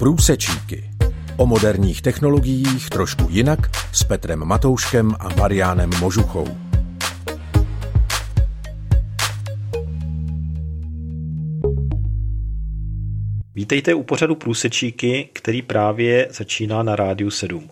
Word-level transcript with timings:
Průsečíky. 0.00 0.90
O 1.36 1.46
moderních 1.46 2.02
technologiích 2.02 2.90
trošku 2.90 3.26
jinak 3.30 3.58
s 3.92 4.04
Petrem 4.04 4.44
Matouškem 4.44 5.14
a 5.20 5.28
Mariánem 5.34 5.90
Možuchou. 6.00 6.48
Vítejte 13.54 13.94
u 13.94 14.02
pořadu 14.02 14.34
Průsečíky, 14.34 15.28
který 15.32 15.62
právě 15.62 16.28
začíná 16.30 16.82
na 16.82 16.96
Rádiu 16.96 17.30
7. 17.30 17.70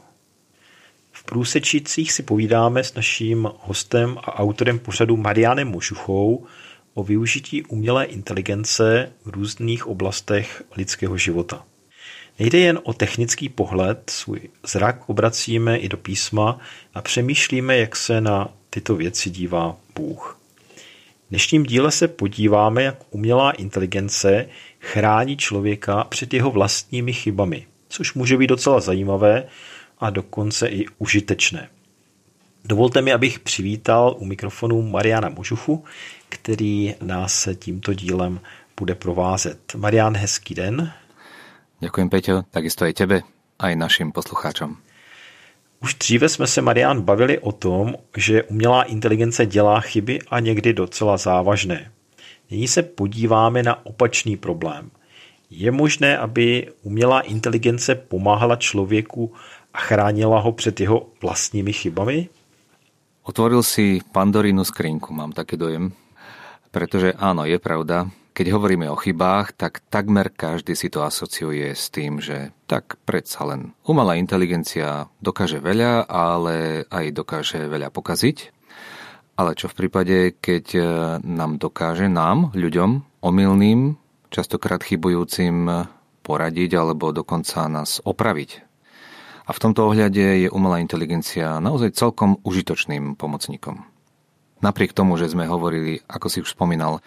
V 1.12 1.24
Průsečících 1.24 2.12
si 2.12 2.22
povídáme 2.22 2.84
s 2.84 2.94
naším 2.94 3.48
hostem 3.60 4.18
a 4.18 4.38
autorem 4.38 4.78
pořadu 4.78 5.16
Mariánem 5.16 5.68
Možuchou 5.68 6.46
o 6.94 7.04
využití 7.04 7.62
umělé 7.62 8.04
inteligence 8.04 9.12
v 9.24 9.28
různých 9.28 9.86
oblastech 9.86 10.62
lidského 10.76 11.16
života. 11.16 11.64
Nejde 12.38 12.58
jen 12.58 12.80
o 12.82 12.92
technický 12.92 13.48
pohled, 13.48 14.10
svůj 14.10 14.40
zrak 14.66 15.08
obracíme 15.08 15.78
i 15.78 15.88
do 15.88 15.96
písma 15.96 16.58
a 16.94 17.02
přemýšlíme, 17.02 17.78
jak 17.78 17.96
se 17.96 18.20
na 18.20 18.48
tyto 18.70 18.96
věci 18.96 19.30
dívá 19.30 19.76
Bůh. 19.94 20.38
V 21.26 21.30
dnešním 21.30 21.62
díle 21.62 21.90
se 21.90 22.08
podíváme, 22.08 22.82
jak 22.82 22.96
umělá 23.10 23.50
inteligence 23.50 24.48
chrání 24.80 25.36
člověka 25.36 26.04
před 26.04 26.34
jeho 26.34 26.50
vlastními 26.50 27.12
chybami, 27.12 27.66
což 27.88 28.14
může 28.14 28.36
být 28.36 28.46
docela 28.46 28.80
zajímavé 28.80 29.44
a 29.98 30.10
dokonce 30.10 30.68
i 30.68 30.86
užitečné. 30.98 31.68
Dovolte 32.64 33.02
mi, 33.02 33.12
abych 33.12 33.38
přivítal 33.38 34.16
u 34.18 34.24
mikrofonu 34.24 34.82
Mariana 34.82 35.28
Možuchu, 35.28 35.84
který 36.28 36.94
nás 37.02 37.48
tímto 37.54 37.94
dílem 37.94 38.40
bude 38.76 38.94
provázet. 38.94 39.58
Marian, 39.76 40.16
hezký 40.16 40.54
den. 40.54 40.92
Ďakujem, 41.78 42.08
Peťo, 42.10 42.36
takisto 42.50 42.82
aj 42.84 42.94
tebe, 42.98 43.16
aj 43.58 43.72
našim 43.78 44.10
poslucháčom. 44.10 44.76
Už 45.82 45.94
dříve 45.94 46.28
jsme 46.28 46.46
se, 46.46 46.62
Marian, 46.62 47.02
bavili 47.02 47.38
o 47.38 47.52
tom, 47.52 47.94
že 48.16 48.42
umělá 48.42 48.82
inteligence 48.82 49.46
dělá 49.46 49.80
chyby 49.80 50.18
a 50.30 50.40
někdy 50.40 50.72
docela 50.72 51.16
závažné. 51.16 51.92
Nyní 52.50 52.68
se 52.68 52.82
podíváme 52.82 53.62
na 53.62 53.86
opačný 53.86 54.36
problém. 54.36 54.90
Je 55.50 55.70
možné, 55.70 56.18
aby 56.18 56.68
umělá 56.82 57.20
inteligence 57.20 57.94
pomáhala 57.94 58.56
člověku 58.56 59.32
a 59.74 59.78
chránila 59.78 60.40
ho 60.40 60.52
před 60.52 60.80
jeho 60.80 61.06
vlastními 61.22 61.72
chybami? 61.72 62.28
Otvoril 63.22 63.62
si 63.62 64.00
Pandorínu 64.12 64.64
skrinku, 64.64 65.14
mám 65.14 65.32
taký 65.32 65.56
dojem. 65.56 65.92
Pretože 66.70 67.16
áno, 67.16 67.48
je 67.48 67.56
pravda, 67.56 68.08
keď 68.38 68.54
hovoríme 68.54 68.86
o 68.86 68.94
chybách, 68.94 69.58
tak 69.58 69.82
takmer 69.90 70.30
každý 70.30 70.78
si 70.78 70.86
to 70.86 71.02
asociuje 71.02 71.74
s 71.74 71.90
tým, 71.90 72.22
že 72.22 72.54
tak 72.70 72.94
predsa 73.02 73.42
len 73.42 73.74
umelá 73.82 74.14
inteligencia 74.14 75.10
dokáže 75.18 75.58
veľa, 75.58 76.06
ale 76.06 76.86
aj 76.86 77.18
dokáže 77.18 77.66
veľa 77.66 77.90
pokaziť. 77.90 78.54
Ale 79.34 79.58
čo 79.58 79.66
v 79.66 79.74
prípade, 79.82 80.38
keď 80.38 80.64
e, 80.70 80.82
nám 81.26 81.58
dokáže 81.58 82.06
nám, 82.06 82.54
ľuďom, 82.54 83.18
omylným, 83.26 83.98
častokrát 84.30 84.86
chybujúcim 84.86 85.90
poradiť 86.22 86.70
alebo 86.78 87.10
dokonca 87.10 87.66
nás 87.66 87.98
opraviť. 88.06 88.62
A 89.46 89.50
v 89.50 89.62
tomto 89.66 89.90
ohľade 89.90 90.46
je 90.46 90.48
umelá 90.54 90.78
inteligencia 90.78 91.58
naozaj 91.58 91.90
celkom 91.90 92.38
užitočným 92.46 93.18
pomocníkom. 93.18 93.97
Napriek 94.58 94.90
tomu, 94.90 95.14
že 95.14 95.30
sme 95.30 95.46
hovorili, 95.46 96.02
ako 96.10 96.26
si 96.26 96.38
už 96.42 96.54
spomínal, 96.54 96.98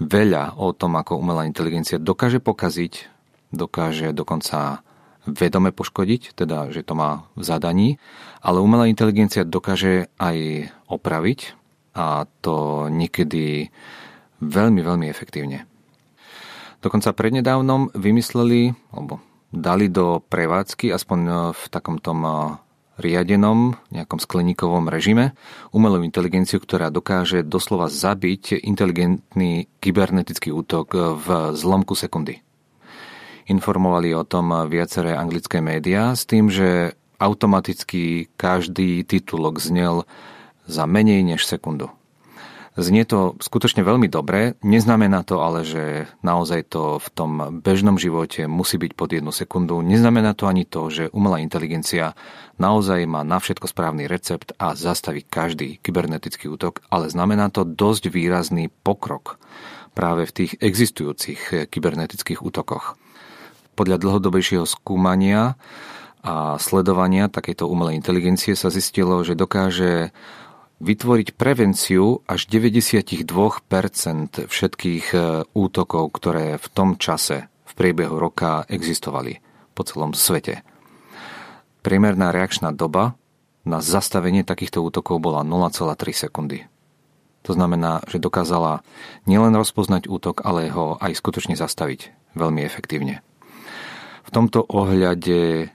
veľa 0.00 0.56
o 0.56 0.72
tom, 0.72 0.96
ako 0.96 1.20
umelá 1.20 1.44
inteligencia 1.44 2.00
dokáže 2.00 2.40
pokaziť, 2.40 3.06
dokáže 3.52 4.10
dokonca 4.16 4.80
vedome 5.24 5.72
poškodiť, 5.72 6.36
teda 6.36 6.72
že 6.72 6.84
to 6.84 6.96
má 6.96 7.28
v 7.36 7.42
zadaní, 7.44 7.88
ale 8.44 8.60
umelá 8.60 8.88
inteligencia 8.88 9.44
dokáže 9.44 10.12
aj 10.20 10.68
opraviť 10.88 11.56
a 11.96 12.28
to 12.44 12.88
niekedy 12.92 13.72
veľmi, 14.42 14.80
veľmi 14.84 15.06
efektívne. 15.08 15.64
Dokonca 16.84 17.16
prednedávnom 17.16 17.96
vymysleli, 17.96 18.76
alebo 18.92 19.24
dali 19.48 19.88
do 19.88 20.20
prevádzky, 20.20 20.92
aspoň 20.92 21.20
v 21.56 21.64
takom 21.72 21.96
tom 21.96 22.20
riadenom 22.98 23.74
nejakom 23.90 24.22
skleníkovom 24.22 24.86
režime 24.86 25.34
umelú 25.74 26.02
inteligenciu, 26.06 26.62
ktorá 26.62 26.94
dokáže 26.94 27.42
doslova 27.42 27.90
zabiť 27.90 28.62
inteligentný 28.62 29.66
kybernetický 29.82 30.54
útok 30.54 31.18
v 31.18 31.26
zlomku 31.58 31.98
sekundy. 31.98 32.44
Informovali 33.50 34.16
o 34.16 34.24
tom 34.24 34.50
viaceré 34.70 35.18
anglické 35.18 35.60
médiá 35.60 36.16
s 36.16 36.24
tým, 36.24 36.48
že 36.48 36.96
automaticky 37.20 38.32
každý 38.40 39.04
titulok 39.04 39.60
znel 39.60 40.08
za 40.64 40.88
menej 40.88 41.20
než 41.24 41.44
sekundu. 41.44 41.92
Znie 42.74 43.06
to 43.06 43.38
skutočne 43.38 43.86
veľmi 43.86 44.10
dobre, 44.10 44.58
neznamená 44.66 45.22
to 45.22 45.38
ale, 45.38 45.62
že 45.62 46.10
naozaj 46.26 46.74
to 46.74 46.98
v 46.98 47.08
tom 47.14 47.62
bežnom 47.62 47.94
živote 48.02 48.50
musí 48.50 48.82
byť 48.82 48.92
pod 48.98 49.14
jednu 49.14 49.30
sekundu. 49.30 49.78
Neznamená 49.78 50.34
to 50.34 50.50
ani 50.50 50.66
to, 50.66 50.90
že 50.90 51.06
umelá 51.14 51.38
inteligencia 51.38 52.18
naozaj 52.58 53.06
má 53.06 53.22
na 53.22 53.38
všetko 53.38 53.70
správny 53.70 54.10
recept 54.10 54.58
a 54.58 54.74
zastaví 54.74 55.22
každý 55.22 55.78
kybernetický 55.86 56.50
útok, 56.50 56.82
ale 56.90 57.06
znamená 57.14 57.46
to 57.54 57.62
dosť 57.62 58.10
výrazný 58.10 58.74
pokrok 58.82 59.38
práve 59.94 60.26
v 60.26 60.34
tých 60.34 60.52
existujúcich 60.58 61.70
kybernetických 61.70 62.42
útokoch. 62.42 62.98
Podľa 63.78 64.02
dlhodobejšieho 64.02 64.66
skúmania 64.66 65.54
a 66.24 66.58
sledovania 66.58 67.30
takejto 67.30 67.70
umelej 67.70 68.02
inteligencie 68.02 68.58
sa 68.58 68.72
zistilo, 68.72 69.22
že 69.22 69.38
dokáže 69.38 70.10
vytvoriť 70.84 71.40
prevenciu 71.40 72.20
až 72.28 72.44
92% 72.52 73.24
všetkých 74.44 75.06
e, 75.16 75.18
útokov, 75.56 76.04
ktoré 76.12 76.60
v 76.60 76.66
tom 76.68 77.00
čase, 77.00 77.48
v 77.64 77.72
priebehu 77.72 78.20
roka 78.20 78.68
existovali 78.68 79.40
po 79.72 79.82
celom 79.88 80.12
svete. 80.12 80.60
Priemerná 81.80 82.30
reakčná 82.30 82.70
doba 82.70 83.16
na 83.64 83.80
zastavenie 83.80 84.44
takýchto 84.44 84.84
útokov 84.84 85.24
bola 85.24 85.40
0,3 85.40 85.96
sekundy. 86.12 86.68
To 87.44 87.52
znamená, 87.52 88.04
že 88.08 88.20
dokázala 88.20 88.84
nielen 89.24 89.52
rozpoznať 89.56 90.08
útok, 90.08 90.44
ale 90.44 90.68
ho 90.72 90.96
aj 91.00 91.12
skutočne 91.16 91.56
zastaviť 91.56 92.12
veľmi 92.36 92.64
efektívne. 92.64 93.20
V 94.24 94.30
tomto 94.32 94.64
ohľade 94.64 95.68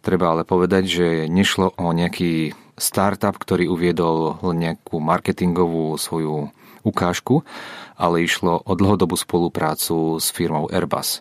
treba 0.00 0.32
ale 0.32 0.48
povedať, 0.48 0.84
že 0.88 1.06
nešlo 1.28 1.76
o 1.76 1.92
nejaký 1.92 2.56
startup, 2.80 3.36
ktorý 3.36 3.68
uviedol 3.68 4.40
nejakú 4.40 4.98
marketingovú 4.98 6.00
svoju 6.00 6.48
ukážku, 6.80 7.44
ale 8.00 8.24
išlo 8.24 8.64
o 8.64 8.72
dlhodobú 8.72 9.14
spoluprácu 9.14 10.16
s 10.16 10.32
firmou 10.32 10.72
Airbus 10.72 11.20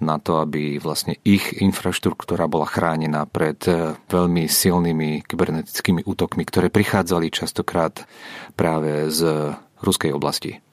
na 0.00 0.16
to, 0.16 0.40
aby 0.40 0.80
vlastne 0.80 1.20
ich 1.28 1.60
infraštruktúra 1.60 2.48
bola 2.48 2.64
chránená 2.64 3.28
pred 3.28 3.60
eh, 3.68 3.92
veľmi 4.08 4.48
silnými 4.48 5.28
kybernetickými 5.28 6.08
útokmi, 6.08 6.42
ktoré 6.48 6.72
prichádzali 6.72 7.28
častokrát 7.28 8.08
práve 8.56 9.12
z 9.12 9.52
ruskej 9.84 10.16
oblasti. 10.16 10.69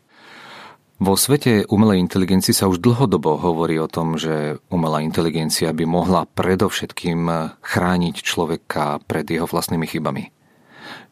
Vo 0.98 1.14
svete 1.14 1.62
umelej 1.70 2.02
inteligencie 2.02 2.58
sa 2.58 2.66
už 2.66 2.82
dlhodobo 2.82 3.38
hovorí 3.38 3.78
o 3.78 3.86
tom, 3.86 4.18
že 4.18 4.58
umelá 4.74 5.06
inteligencia 5.06 5.70
by 5.70 5.86
mohla 5.86 6.26
predovšetkým 6.26 7.54
chrániť 7.62 8.16
človeka 8.26 9.06
pred 9.06 9.30
jeho 9.30 9.46
vlastnými 9.46 9.86
chybami. 9.86 10.34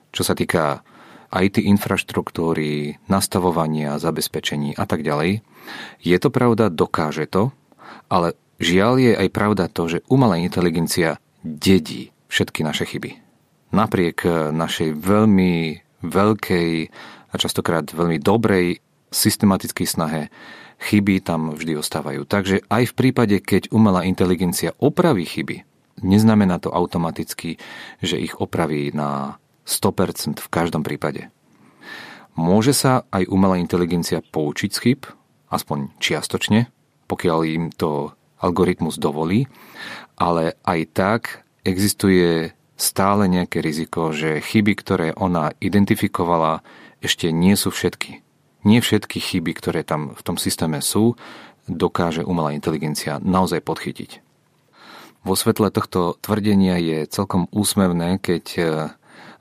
Čo 0.09 0.25
sa 0.25 0.33
týka 0.33 0.81
IT 1.29 1.61
infraštruktúry, 1.61 2.97
nastavovania, 3.05 4.01
zabezpečení 4.01 4.73
a 4.73 4.89
tak 4.89 5.05
ďalej, 5.05 5.45
je 6.01 6.17
to 6.17 6.33
pravda, 6.33 6.73
dokáže 6.73 7.29
to, 7.29 7.53
ale 8.09 8.33
žiaľ 8.57 8.97
je 8.97 9.13
aj 9.13 9.29
pravda 9.29 9.69
to, 9.69 9.85
že 9.85 10.05
umelá 10.09 10.41
inteligencia 10.41 11.21
dedí 11.45 12.09
všetky 12.25 12.65
naše 12.65 12.89
chyby. 12.89 13.21
Napriek 13.69 14.25
našej 14.49 14.97
veľmi 14.97 15.53
veľkej 16.01 16.69
a 17.29 17.35
častokrát 17.35 17.85
veľmi 17.85 18.17
dobrej 18.17 18.81
systematickej 19.15 19.87
snahe 19.87 20.21
chyby 20.83 21.23
tam 21.23 21.55
vždy 21.55 21.79
ostávajú. 21.79 22.27
Takže 22.27 22.67
aj 22.67 22.83
v 22.91 22.93
prípade, 22.93 23.35
keď 23.39 23.71
umelá 23.71 24.03
inteligencia 24.03 24.75
opraví 24.75 25.23
chyby, 25.23 25.63
neznamená 26.03 26.59
to 26.59 26.75
automaticky, 26.75 27.55
že 28.03 28.19
ich 28.19 28.35
opraví 28.43 28.91
na 28.91 29.39
100% 29.63 30.43
v 30.43 30.51
každom 30.51 30.83
prípade. 30.83 31.31
Môže 32.35 32.75
sa 32.75 33.07
aj 33.15 33.31
umelá 33.31 33.55
inteligencia 33.55 34.19
poučiť 34.19 34.71
z 34.75 34.79
chyb, 34.83 34.99
aspoň 35.47 35.95
čiastočne, 36.03 36.67
pokiaľ 37.07 37.39
im 37.47 37.65
to 37.71 38.11
algoritmus 38.43 38.99
dovolí, 38.99 39.47
ale 40.19 40.59
aj 40.67 40.79
tak 40.91 41.21
existuje 41.63 42.51
stále 42.75 43.31
nejaké 43.31 43.63
riziko, 43.63 44.11
že 44.11 44.43
chyby, 44.43 44.73
ktoré 44.75 45.07
ona 45.15 45.55
identifikovala, 45.63 46.59
ešte 46.99 47.31
nie 47.31 47.55
sú 47.55 47.71
všetky 47.71 48.24
nie 48.65 48.81
všetky 48.81 49.21
chyby, 49.21 49.53
ktoré 49.55 49.85
tam 49.85 50.17
v 50.17 50.21
tom 50.25 50.35
systéme 50.41 50.81
sú, 50.81 51.15
dokáže 51.69 52.25
umelá 52.25 52.53
inteligencia 52.53 53.21
naozaj 53.21 53.61
podchytiť. 53.61 54.21
vo 55.25 55.33
svetle 55.33 55.73
tohto 55.73 56.21
tvrdenia 56.21 56.77
je 56.77 57.09
celkom 57.09 57.49
úsmevné, 57.49 58.21
keď 58.21 58.45
e, 58.57 58.61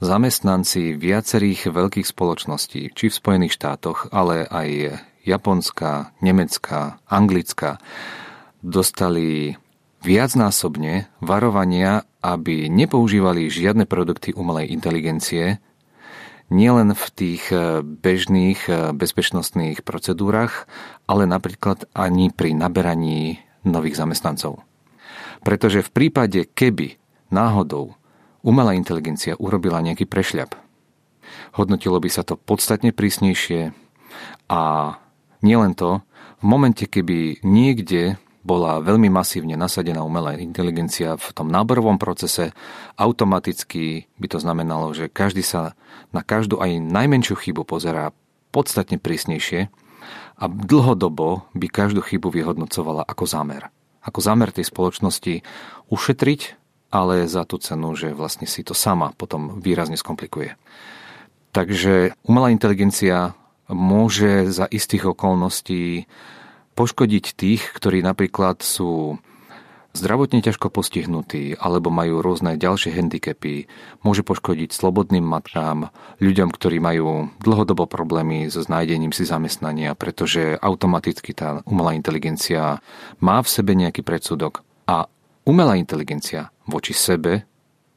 zamestnanci 0.01 0.97
viacerých 0.97 1.69
veľkých 1.69 2.09
spoločností, 2.09 2.89
či 2.97 3.13
v 3.13 3.19
Spojených 3.21 3.57
štátoch, 3.61 4.09
ale 4.09 4.49
aj 4.49 5.01
Japonská, 5.29 6.17
Nemecká, 6.25 7.01
Anglická, 7.09 7.81
dostali 8.65 9.61
viacnásobne 10.05 11.09
varovania, 11.21 12.05
aby 12.21 12.69
nepoužívali 12.69 13.49
žiadne 13.49 13.85
produkty 13.89 14.33
umelej 14.37 14.73
inteligencie, 14.73 15.61
nielen 16.53 16.93
v 16.93 17.05
tých 17.15 17.49
e, 17.53 17.81
bežných 17.81 18.61
e, 18.69 18.73
bezpečnostných 18.93 19.85
procedúrach, 19.87 20.69
ale 21.09 21.25
napríklad 21.25 21.89
ani 21.97 22.29
pri 22.33 22.53
naberaní 22.53 23.41
nových 23.65 23.97
zamestnancov. 23.97 24.61
Pretože 25.45 25.85
v 25.85 25.91
prípade, 25.93 26.49
keby 26.49 26.97
náhodou 27.33 27.97
umelá 28.45 28.77
inteligencia 28.77 29.37
urobila 29.41 29.81
nejaký 29.81 30.05
prešľap, 30.05 30.57
hodnotilo 31.57 32.01
by 32.01 32.09
sa 32.13 32.23
to 32.25 32.37
podstatne 32.37 32.93
prísnejšie 32.93 33.73
a 34.49 34.61
nielen 35.41 35.73
to, 35.77 36.05
v 36.41 36.45
momente, 36.45 36.85
keby 36.85 37.41
niekde 37.41 38.21
bola 38.45 38.79
veľmi 38.85 39.09
masívne 39.09 39.57
nasadená 39.57 40.05
umelá 40.05 40.37
inteligencia 40.37 41.17
v 41.17 41.27
tom 41.33 41.49
náborovom 41.49 41.97
procese, 41.97 42.53
automaticky 43.01 44.05
by 44.21 44.27
to 44.29 44.39
znamenalo, 44.39 44.93
že 44.93 45.09
každý 45.09 45.41
sa 45.41 45.73
na 46.13 46.21
každú 46.21 46.61
aj 46.61 46.77
najmenšiu 46.79 47.41
chybu 47.41 47.65
pozerá 47.65 48.13
podstatne 48.53 49.01
prísnejšie 49.01 49.73
a 50.37 50.45
dlhodobo 50.47 51.49
by 51.57 51.67
každú 51.73 52.05
chybu 52.05 52.29
vyhodnocovala 52.29 53.03
ako 53.09 53.25
zámer. 53.25 53.73
Ako 54.05 54.21
zámer 54.21 54.53
tej 54.53 54.69
spoločnosti 54.69 55.41
ušetriť, 55.89 56.41
ale 56.93 57.27
za 57.27 57.49
tú 57.49 57.57
cenu, 57.59 57.97
že 57.97 58.13
vlastne 58.13 58.45
si 58.45 58.61
to 58.61 58.77
sama 58.77 59.17
potom 59.17 59.59
výrazne 59.59 59.97
skomplikuje. 59.97 60.55
Takže 61.57 62.13
umelá 62.29 62.53
inteligencia 62.53 63.33
môže 63.73 64.53
za 64.53 64.69
istých 64.69 65.17
okolností 65.17 66.05
poškodiť 66.75 67.25
tých, 67.39 67.63
ktorí 67.75 68.03
napríklad 68.03 68.61
sú 68.61 69.23
zdravotne 69.95 70.43
ťažko 70.43 70.75
postihnutí 70.75 71.55
alebo 71.55 71.89
majú 71.89 72.19
rôzne 72.21 72.59
ďalšie 72.59 72.91
handicapy, 72.93 73.71
môže 74.03 74.27
poškodiť 74.27 74.75
slobodným 74.75 75.23
matkám, 75.23 75.95
ľuďom, 76.19 76.51
ktorí 76.51 76.83
majú 76.83 77.31
dlhodobo 77.39 77.87
problémy 77.87 78.51
so 78.51 78.61
znájdením 78.61 79.15
si 79.15 79.23
zamestnania, 79.23 79.95
pretože 79.95 80.59
automaticky 80.59 81.31
tá 81.33 81.63
umelá 81.65 81.95
inteligencia 81.95 82.83
má 83.23 83.39
v 83.41 83.49
sebe 83.49 83.79
nejaký 83.79 84.03
predsudok 84.03 84.67
a 84.91 85.07
umelá 85.47 85.79
inteligencia 85.79 86.51
voči 86.67 86.93
sebe 86.93 87.47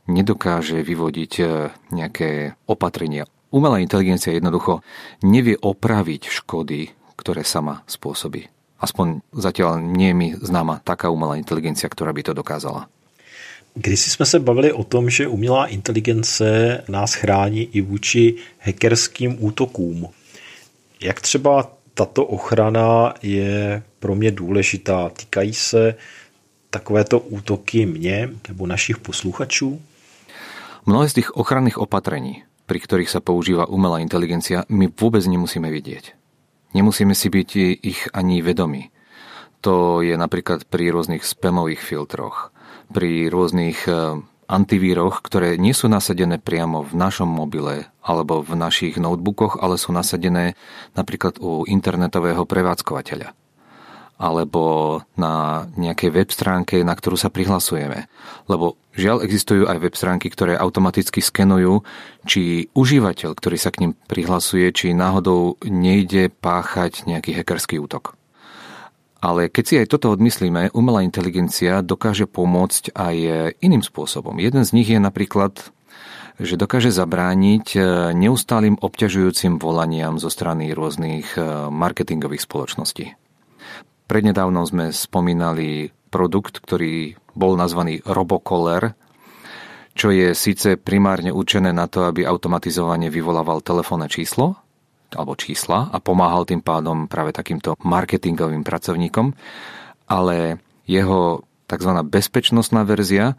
nedokáže 0.08 0.80
vyvodiť 0.86 1.34
e, 1.42 1.46
nejaké 1.92 2.56
opatrenia. 2.70 3.28
Umelá 3.52 3.84
inteligencia 3.84 4.32
jednoducho 4.32 4.80
nevie 5.20 5.60
opraviť 5.60 6.32
škody, 6.32 6.96
ktoré 7.20 7.44
sama 7.44 7.84
spôsobí. 7.90 8.57
Aspoň 8.78 9.26
zatiaľ 9.34 9.82
nie 9.82 10.14
je 10.14 10.18
mi 10.18 10.28
známa 10.38 10.82
taká 10.86 11.10
umelá 11.10 11.38
inteligencia, 11.38 11.90
ktorá 11.90 12.14
by 12.14 12.22
to 12.24 12.34
dokázala. 12.34 12.90
Když 13.78 14.00
jsme 14.12 14.26
se 14.26 14.40
bavili 14.40 14.74
o 14.74 14.84
tom, 14.84 15.10
že 15.10 15.28
umělá 15.28 15.68
inteligence 15.68 16.84
nás 16.88 17.14
chrání 17.14 17.70
i 17.78 17.82
vůči 17.82 18.36
hackerským 18.60 19.38
útokům. 19.40 20.08
Jak 21.02 21.22
třeba 21.22 21.72
tato 21.94 22.26
ochrana 22.26 23.14
je 23.22 23.84
pro 24.00 24.16
mě 24.16 24.32
důležitá? 24.32 25.10
Týkají 25.10 25.54
se 25.54 25.96
takovéto 26.70 27.20
útoky 27.20 27.86
mě 27.86 28.30
nebo 28.48 28.68
našich 28.68 28.98
posluchačů? 28.98 29.82
Mnohé 30.86 31.10
z 31.10 31.14
tých 31.14 31.38
ochranných 31.38 31.78
opatrení, 31.78 32.48
pri 32.66 32.80
ktorých 32.80 33.12
sa 33.12 33.20
používa 33.20 33.68
umelá 33.68 34.00
inteligencia, 34.00 34.64
my 34.72 34.88
vôbec 34.88 35.24
nemusíme 35.24 35.68
vidieť. 35.68 36.17
Nemusíme 36.76 37.16
si 37.16 37.28
byť 37.32 37.50
ich 37.84 38.00
ani 38.12 38.44
vedomi. 38.44 38.92
To 39.64 40.04
je 40.04 40.14
napríklad 40.14 40.68
pri 40.68 40.92
rôznych 40.94 41.24
spamových 41.24 41.82
filtroch, 41.82 42.52
pri 42.94 43.32
rôznych 43.32 43.90
e, 43.90 44.22
antivíroch, 44.48 45.26
ktoré 45.26 45.58
nie 45.58 45.74
sú 45.74 45.90
nasadené 45.90 46.38
priamo 46.38 46.86
v 46.86 46.94
našom 46.94 47.28
mobile 47.28 47.90
alebo 48.06 48.46
v 48.46 48.54
našich 48.54 49.02
notebookoch, 49.02 49.58
ale 49.60 49.82
sú 49.82 49.92
nasadené 49.92 50.54
napríklad 50.94 51.42
u 51.42 51.66
internetového 51.66 52.46
prevádzkovateľa 52.46 53.47
alebo 54.18 55.06
na 55.14 55.66
nejakej 55.78 56.10
web 56.10 56.30
stránke, 56.34 56.82
na 56.82 56.98
ktorú 56.98 57.14
sa 57.14 57.30
prihlasujeme. 57.30 58.10
Lebo 58.50 58.74
žiaľ 58.98 59.22
existujú 59.22 59.70
aj 59.70 59.78
web 59.78 59.94
stránky, 59.94 60.34
ktoré 60.34 60.58
automaticky 60.58 61.22
skenujú, 61.22 61.86
či 62.26 62.66
užívateľ, 62.74 63.38
ktorý 63.38 63.58
sa 63.62 63.70
k 63.70 63.86
ním 63.86 63.92
prihlasuje, 64.10 64.74
či 64.74 64.98
náhodou 64.98 65.62
nejde 65.62 66.34
páchať 66.34 67.06
nejaký 67.06 67.38
hackerský 67.38 67.78
útok. 67.78 68.18
Ale 69.22 69.54
keď 69.54 69.64
si 69.66 69.76
aj 69.82 69.88
toto 69.94 70.14
odmyslíme, 70.14 70.74
umelá 70.78 71.02
inteligencia 71.06 71.86
dokáže 71.86 72.26
pomôcť 72.26 72.98
aj 72.98 73.16
iným 73.62 73.82
spôsobom. 73.82 74.38
Jeden 74.38 74.62
z 74.62 74.74
nich 74.78 74.90
je 74.90 75.02
napríklad, 75.02 75.58
že 76.38 76.54
dokáže 76.54 76.94
zabrániť 76.94 77.78
neustálým 78.14 78.78
obťažujúcim 78.78 79.58
volaniam 79.58 80.22
zo 80.22 80.30
strany 80.30 80.70
rôznych 80.70 81.34
marketingových 81.70 82.46
spoločností. 82.46 83.18
Prednedávnom 84.08 84.64
sme 84.64 84.96
spomínali 84.96 85.92
produkt, 86.08 86.64
ktorý 86.64 87.20
bol 87.36 87.60
nazvaný 87.60 88.00
Robocaller, 88.08 88.96
čo 89.92 90.16
je 90.16 90.32
síce 90.32 90.80
primárne 90.80 91.36
určené 91.36 91.76
na 91.76 91.92
to, 91.92 92.08
aby 92.08 92.24
automatizovane 92.24 93.12
vyvolával 93.12 93.60
telefónne 93.60 94.08
číslo 94.08 94.56
alebo 95.12 95.36
čísla 95.36 95.92
a 95.92 96.00
pomáhal 96.00 96.48
tým 96.48 96.64
pádom 96.64 97.12
práve 97.12 97.36
takýmto 97.36 97.76
marketingovým 97.84 98.64
pracovníkom, 98.64 99.36
ale 100.08 100.64
jeho 100.88 101.44
tzv. 101.68 101.92
bezpečnostná 102.08 102.88
verzia 102.88 103.36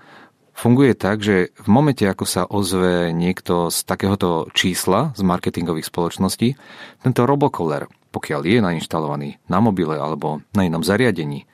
funguje 0.53 0.93
tak, 0.93 1.25
že 1.25 1.55
v 1.56 1.69
momente, 1.69 2.05
ako 2.05 2.25
sa 2.29 2.44
ozve 2.44 3.17
niekto 3.17 3.73
z 3.73 3.88
takéhoto 3.88 4.53
čísla 4.53 5.17
z 5.17 5.23
marketingových 5.25 5.88
spoločností, 5.88 6.61
tento 7.00 7.23
robocaller 7.25 7.88
pokiaľ 8.10 8.40
je 8.44 8.59
nainštalovaný 8.64 9.30
na 9.49 9.59
mobile 9.61 9.97
alebo 9.97 10.40
na 10.56 10.64
inom 10.64 10.80
zariadení, 10.80 11.44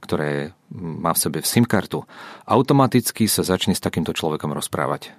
ktoré 0.00 0.56
má 0.72 1.12
v 1.12 1.22
sebe 1.22 1.38
SIM 1.44 1.68
kartu, 1.68 2.06
automaticky 2.46 3.28
sa 3.28 3.44
začne 3.44 3.76
s 3.76 3.84
takýmto 3.84 4.16
človekom 4.16 4.50
rozprávať. 4.54 5.14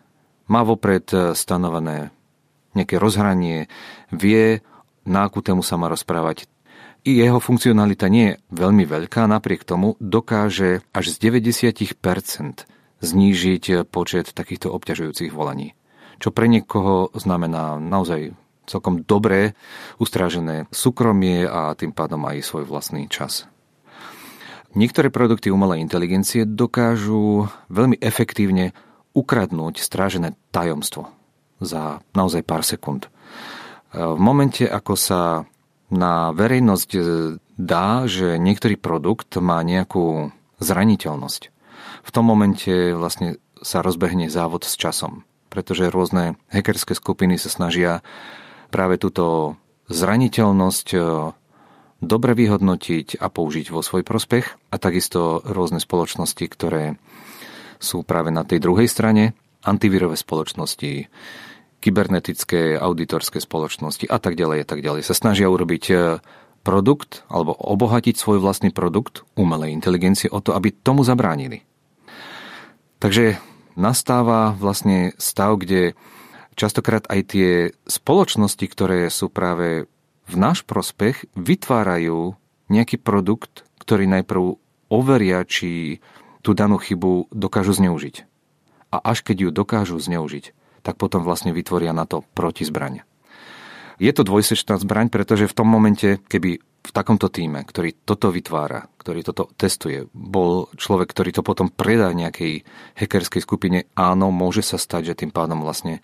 Má 0.49 0.65
vopred 0.65 1.05
e, 1.13 1.37
stanovené 1.37 2.11
nejaké 2.73 2.97
rozhranie, 2.97 3.67
vie, 4.11 4.63
na 5.03 5.27
akú 5.27 5.43
tému 5.43 5.61
sa 5.61 5.75
má 5.75 5.91
rozprávať. 5.91 6.47
I 7.01 7.17
jeho 7.17 7.41
funkcionalita 7.41 8.07
nie 8.07 8.35
je 8.35 8.39
veľmi 8.53 8.85
veľká, 8.85 9.25
napriek 9.25 9.65
tomu 9.65 9.97
dokáže 9.97 10.85
až 10.93 11.05
z 11.09 11.15
90% 11.33 12.69
znížiť 13.01 13.89
počet 13.89 14.31
takýchto 14.37 14.69
obťažujúcich 14.69 15.33
volaní. 15.33 15.73
Čo 16.21 16.29
pre 16.29 16.45
niekoho 16.45 17.09
znamená 17.17 17.81
naozaj 17.81 18.37
celkom 18.71 19.03
dobré 19.03 19.51
ustrážené 19.99 20.71
súkromie 20.71 21.43
a 21.43 21.75
tým 21.75 21.91
pádom 21.91 22.23
aj 22.23 22.47
svoj 22.47 22.63
vlastný 22.63 23.11
čas. 23.11 23.51
Niektoré 24.71 25.11
produkty 25.11 25.51
umelej 25.51 25.83
inteligencie 25.83 26.47
dokážu 26.47 27.51
veľmi 27.67 27.99
efektívne 27.99 28.71
ukradnúť 29.11 29.83
strážené 29.83 30.39
tajomstvo 30.55 31.11
za 31.59 31.99
naozaj 32.15 32.47
pár 32.47 32.63
sekúnd. 32.63 33.11
V 33.91 34.15
momente, 34.15 34.63
ako 34.63 34.95
sa 34.95 35.43
na 35.91 36.31
verejnosť 36.31 36.89
dá, 37.59 38.07
že 38.07 38.39
niektorý 38.39 38.79
produkt 38.79 39.35
má 39.43 39.59
nejakú 39.59 40.31
zraniteľnosť, 40.63 41.51
v 42.01 42.09
tom 42.09 42.25
momente 42.25 42.95
vlastne 42.95 43.37
sa 43.61 43.85
rozbehne 43.85 44.31
závod 44.31 44.65
s 44.65 44.73
časom, 44.79 45.27
pretože 45.53 45.91
rôzne 45.91 46.39
hackerské 46.49 46.97
skupiny 46.97 47.37
sa 47.37 47.51
snažia 47.51 48.01
práve 48.71 48.95
túto 48.95 49.55
zraniteľnosť 49.91 50.87
e, 50.95 50.99
dobre 51.99 52.31
vyhodnotiť 52.33 53.19
a 53.19 53.27
použiť 53.27 53.69
vo 53.69 53.83
svoj 53.83 54.07
prospech 54.07 54.73
a 54.73 54.75
takisto 54.79 55.43
rôzne 55.43 55.83
spoločnosti, 55.83 56.45
ktoré 56.47 56.95
sú 57.77 58.07
práve 58.07 58.31
na 58.31 58.47
tej 58.47 58.63
druhej 58.63 58.87
strane, 58.87 59.35
antivírové 59.61 60.17
spoločnosti, 60.17 61.11
kybernetické, 61.81 62.77
auditorské 62.77 63.41
spoločnosti 63.41 64.05
a 64.07 64.17
tak 64.21 64.37
ďalej 64.37 64.63
a 64.63 64.67
tak 64.69 64.79
ďalej 64.81 65.01
sa 65.05 65.17
snažia 65.17 65.51
urobiť 65.51 65.83
e, 65.91 65.95
produkt 66.61 67.25
alebo 67.27 67.57
obohatiť 67.57 68.15
svoj 68.15 68.37
vlastný 68.39 68.69
produkt 68.69 69.25
umelej 69.33 69.73
inteligencie 69.73 70.29
o 70.29 70.39
to, 70.39 70.53
aby 70.53 70.71
tomu 70.71 71.01
zabránili. 71.01 71.65
Takže 73.01 73.41
nastáva 73.73 74.53
vlastne 74.53 75.17
stav, 75.17 75.57
kde 75.57 75.97
častokrát 76.55 77.07
aj 77.07 77.21
tie 77.31 77.49
spoločnosti, 77.87 78.65
ktoré 78.67 79.07
sú 79.11 79.31
práve 79.31 79.87
v 80.27 80.35
náš 80.35 80.63
prospech, 80.63 81.27
vytvárajú 81.35 82.35
nejaký 82.71 83.01
produkt, 83.01 83.67
ktorý 83.83 84.07
najprv 84.07 84.55
overia, 84.87 85.43
či 85.43 85.99
tú 86.41 86.55
danú 86.55 86.79
chybu 86.79 87.31
dokážu 87.31 87.75
zneužiť. 87.75 88.27
A 88.91 88.97
až 88.99 89.23
keď 89.23 89.47
ju 89.47 89.49
dokážu 89.51 89.97
zneužiť, 89.99 90.51
tak 90.81 90.97
potom 90.97 91.23
vlastne 91.23 91.55
vytvoria 91.55 91.93
na 91.93 92.09
to 92.09 92.25
protizbraň. 92.35 93.05
Je 94.01 94.09
to 94.09 94.25
dvojsečná 94.25 94.81
zbraň, 94.81 95.13
pretože 95.13 95.45
v 95.45 95.53
tom 95.53 95.69
momente, 95.69 96.17
keby 96.25 96.57
v 96.81 96.91
takomto 96.91 97.29
týme, 97.29 97.61
ktorý 97.61 97.93
toto 98.01 98.33
vytvára, 98.33 98.89
ktorý 98.97 99.21
toto 99.21 99.53
testuje, 99.53 100.09
bol 100.11 100.73
človek, 100.73 101.13
ktorý 101.13 101.29
to 101.37 101.45
potom 101.45 101.69
predá 101.69 102.09
nejakej 102.09 102.65
hackerskej 102.97 103.45
skupine, 103.45 103.85
áno, 103.93 104.33
môže 104.33 104.65
sa 104.65 104.81
stať, 104.81 105.13
že 105.13 105.17
tým 105.21 105.29
pádom 105.29 105.61
vlastne 105.61 106.01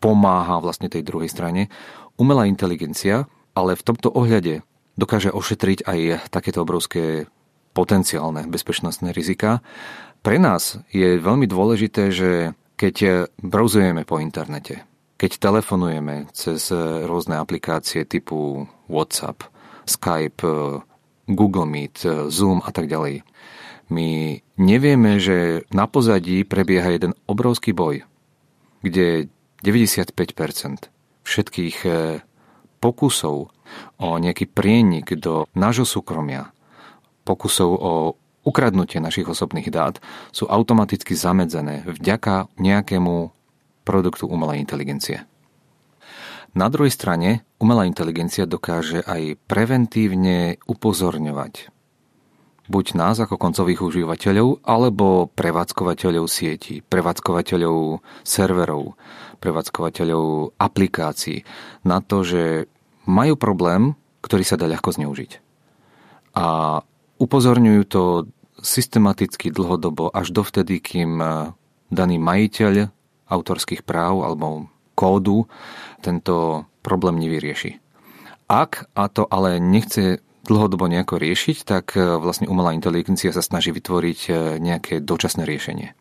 pomáha 0.00 0.58
vlastne 0.64 0.88
tej 0.88 1.04
druhej 1.04 1.28
strane. 1.28 1.68
Umelá 2.16 2.48
inteligencia, 2.48 3.28
ale 3.52 3.76
v 3.76 3.86
tomto 3.86 4.08
ohľade 4.10 4.64
dokáže 4.96 5.30
ošetriť 5.32 5.86
aj 5.86 6.00
takéto 6.32 6.64
obrovské 6.64 7.28
potenciálne 7.72 8.50
bezpečnostné 8.50 9.14
rizika. 9.14 9.62
Pre 10.20 10.36
nás 10.36 10.76
je 10.92 11.16
veľmi 11.16 11.46
dôležité, 11.48 12.12
že 12.12 12.30
keď 12.76 13.28
browsujeme 13.40 14.04
po 14.04 14.20
internete, 14.20 14.84
keď 15.20 15.36
telefonujeme 15.36 16.32
cez 16.32 16.72
rôzne 17.04 17.36
aplikácie 17.36 18.08
typu 18.08 18.68
WhatsApp, 18.88 19.44
Skype, 19.84 20.44
Google 21.28 21.68
Meet, 21.68 22.28
Zoom 22.32 22.64
a 22.64 22.72
tak 22.72 22.88
ďalej, 22.88 23.24
my 23.90 24.38
nevieme, 24.60 25.18
že 25.18 25.66
na 25.74 25.84
pozadí 25.90 26.46
prebieha 26.46 26.94
jeden 26.94 27.12
obrovský 27.26 27.74
boj, 27.74 28.06
kde 28.84 29.28
95% 29.60 30.88
všetkých 31.24 31.76
eh, 31.86 32.24
pokusov 32.80 33.36
o 34.00 34.08
nejaký 34.18 34.50
prienik 34.50 35.14
do 35.20 35.46
nášho 35.54 35.86
súkromia, 35.86 36.50
pokusov 37.22 37.70
o 37.70 37.92
ukradnutie 38.42 38.98
našich 38.98 39.28
osobných 39.28 39.68
dát 39.68 40.00
sú 40.32 40.48
automaticky 40.48 41.12
zamedzené 41.12 41.84
vďaka 41.86 42.48
nejakému 42.56 43.30
produktu 43.84 44.26
umelej 44.26 44.64
inteligencie. 44.64 45.22
Na 46.50 46.66
druhej 46.66 46.90
strane 46.90 47.46
umelá 47.62 47.86
inteligencia 47.86 48.42
dokáže 48.42 49.06
aj 49.06 49.38
preventívne 49.46 50.58
upozorňovať 50.66 51.70
buď 52.70 52.86
nás 52.94 53.18
ako 53.18 53.34
koncových 53.34 53.82
užívateľov, 53.82 54.62
alebo 54.62 55.26
prevádzkovateľov 55.34 56.30
sietí, 56.30 56.86
prevádzkovateľov 56.86 57.98
serverov, 58.22 58.94
prevádzkovateľov 59.42 60.54
aplikácií 60.54 61.42
na 61.82 61.98
to, 61.98 62.22
že 62.22 62.70
majú 63.10 63.34
problém, 63.34 63.98
ktorý 64.22 64.46
sa 64.46 64.54
dá 64.54 64.70
ľahko 64.70 64.94
zneužiť. 64.94 65.42
A 66.38 66.78
upozorňujú 67.18 67.82
to 67.90 68.30
systematicky 68.62 69.50
dlhodobo 69.50 70.14
až 70.14 70.30
dovtedy, 70.30 70.78
kým 70.78 71.18
daný 71.90 72.16
majiteľ 72.22 72.86
autorských 73.26 73.82
práv 73.82 74.22
alebo 74.22 74.70
kódu 74.94 75.50
tento 76.04 76.68
problém 76.84 77.18
nevyrieši. 77.18 77.82
Ak 78.50 78.90
a 78.94 79.06
to 79.10 79.26
ale 79.30 79.58
nechce 79.62 80.22
dlhodobo 80.44 80.88
nejako 80.88 81.20
riešiť, 81.20 81.58
tak 81.64 81.96
e, 81.96 82.16
vlastne 82.16 82.48
umelá 82.48 82.72
inteligencia 82.72 83.32
sa 83.34 83.44
snaží 83.44 83.70
vytvoriť 83.70 84.20
e, 84.26 84.30
nejaké 84.60 85.04
dočasné 85.04 85.44
riešenie. 85.44 85.92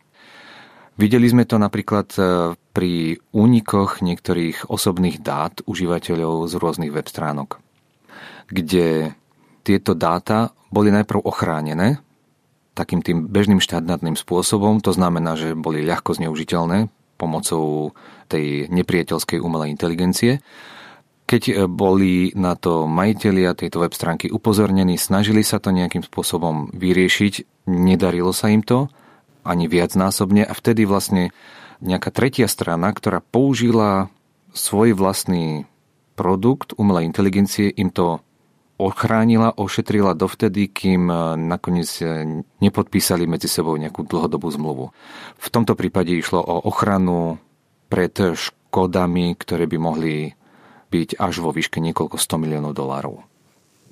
Videli 1.00 1.32
sme 1.32 1.48
to 1.48 1.56
napríklad 1.60 2.08
e, 2.16 2.22
pri 2.56 3.20
únikoch 3.32 4.04
niektorých 4.04 4.68
osobných 4.68 5.24
dát 5.24 5.64
užívateľov 5.64 6.48
z 6.48 6.54
rôznych 6.56 6.92
web 6.92 7.08
stránok, 7.08 7.60
kde 8.52 9.16
tieto 9.64 9.96
dáta 9.96 10.56
boli 10.72 10.92
najprv 10.92 11.24
ochránené 11.24 12.00
takým 12.80 13.04
tým 13.04 13.28
bežným 13.28 13.60
štandardným 13.60 14.16
spôsobom, 14.16 14.80
to 14.80 14.96
znamená, 14.96 15.36
že 15.36 15.52
boli 15.52 15.84
ľahko 15.84 16.16
zneužiteľné 16.16 16.88
pomocou 17.20 17.92
tej 18.32 18.72
nepriateľskej 18.72 19.44
umelej 19.44 19.76
inteligencie. 19.76 20.40
Keď 21.30 21.44
e, 21.46 21.54
boli 21.70 22.34
na 22.34 22.58
to 22.58 22.90
majiteľia 22.90 23.54
tejto 23.54 23.86
web 23.86 23.94
stránky 23.94 24.34
upozornení, 24.34 24.98
snažili 24.98 25.46
sa 25.46 25.62
to 25.62 25.70
nejakým 25.70 26.02
spôsobom 26.02 26.74
vyriešiť, 26.74 27.70
nedarilo 27.70 28.34
sa 28.34 28.50
im 28.50 28.66
to 28.66 28.90
ani 29.46 29.70
viacnásobne 29.70 30.42
a 30.42 30.54
vtedy 30.58 30.90
vlastne 30.90 31.30
nejaká 31.86 32.10
tretia 32.10 32.50
strana, 32.50 32.90
ktorá 32.90 33.22
použila 33.22 34.10
svoj 34.58 34.98
vlastný 34.98 35.70
produkt 36.18 36.74
umelej 36.76 37.06
inteligencie, 37.08 37.70
im 37.70 37.94
to 37.94 38.26
ochránila, 38.82 39.54
ošetrila 39.54 40.18
dovtedy, 40.18 40.66
kým 40.66 41.14
e, 41.14 41.38
nakoniec 41.38 41.94
e, 42.02 42.26
nepodpísali 42.58 43.30
medzi 43.30 43.46
sebou 43.46 43.78
nejakú 43.78 44.02
dlhodobú 44.02 44.50
zmluvu. 44.50 44.86
V 45.38 45.48
tomto 45.54 45.78
prípade 45.78 46.10
išlo 46.10 46.42
o 46.42 46.66
ochranu 46.66 47.38
pred 47.86 48.18
škodami, 48.18 49.38
ktoré 49.38 49.70
by 49.70 49.78
mohli 49.78 50.39
byť 50.92 51.16
až 51.20 51.38
vo 51.38 51.52
výške 51.52 51.80
niekoľko 51.80 52.18
100 52.18 52.38
miliónov 52.38 52.74
dolárov. 52.74 53.22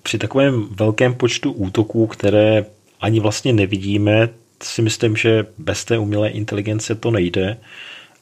Při 0.03 0.17
takovém 0.17 0.67
velkém 0.71 1.13
počtu 1.13 1.51
útoků, 1.51 2.07
které 2.07 2.65
ani 3.01 3.19
vlastně 3.19 3.53
nevidíme, 3.53 4.29
si 4.63 4.81
myslím, 4.81 5.15
že 5.15 5.45
bez 5.57 5.85
té 5.85 5.97
umělé 5.97 6.29
inteligence 6.29 6.95
to 6.95 7.11
nejde 7.11 7.57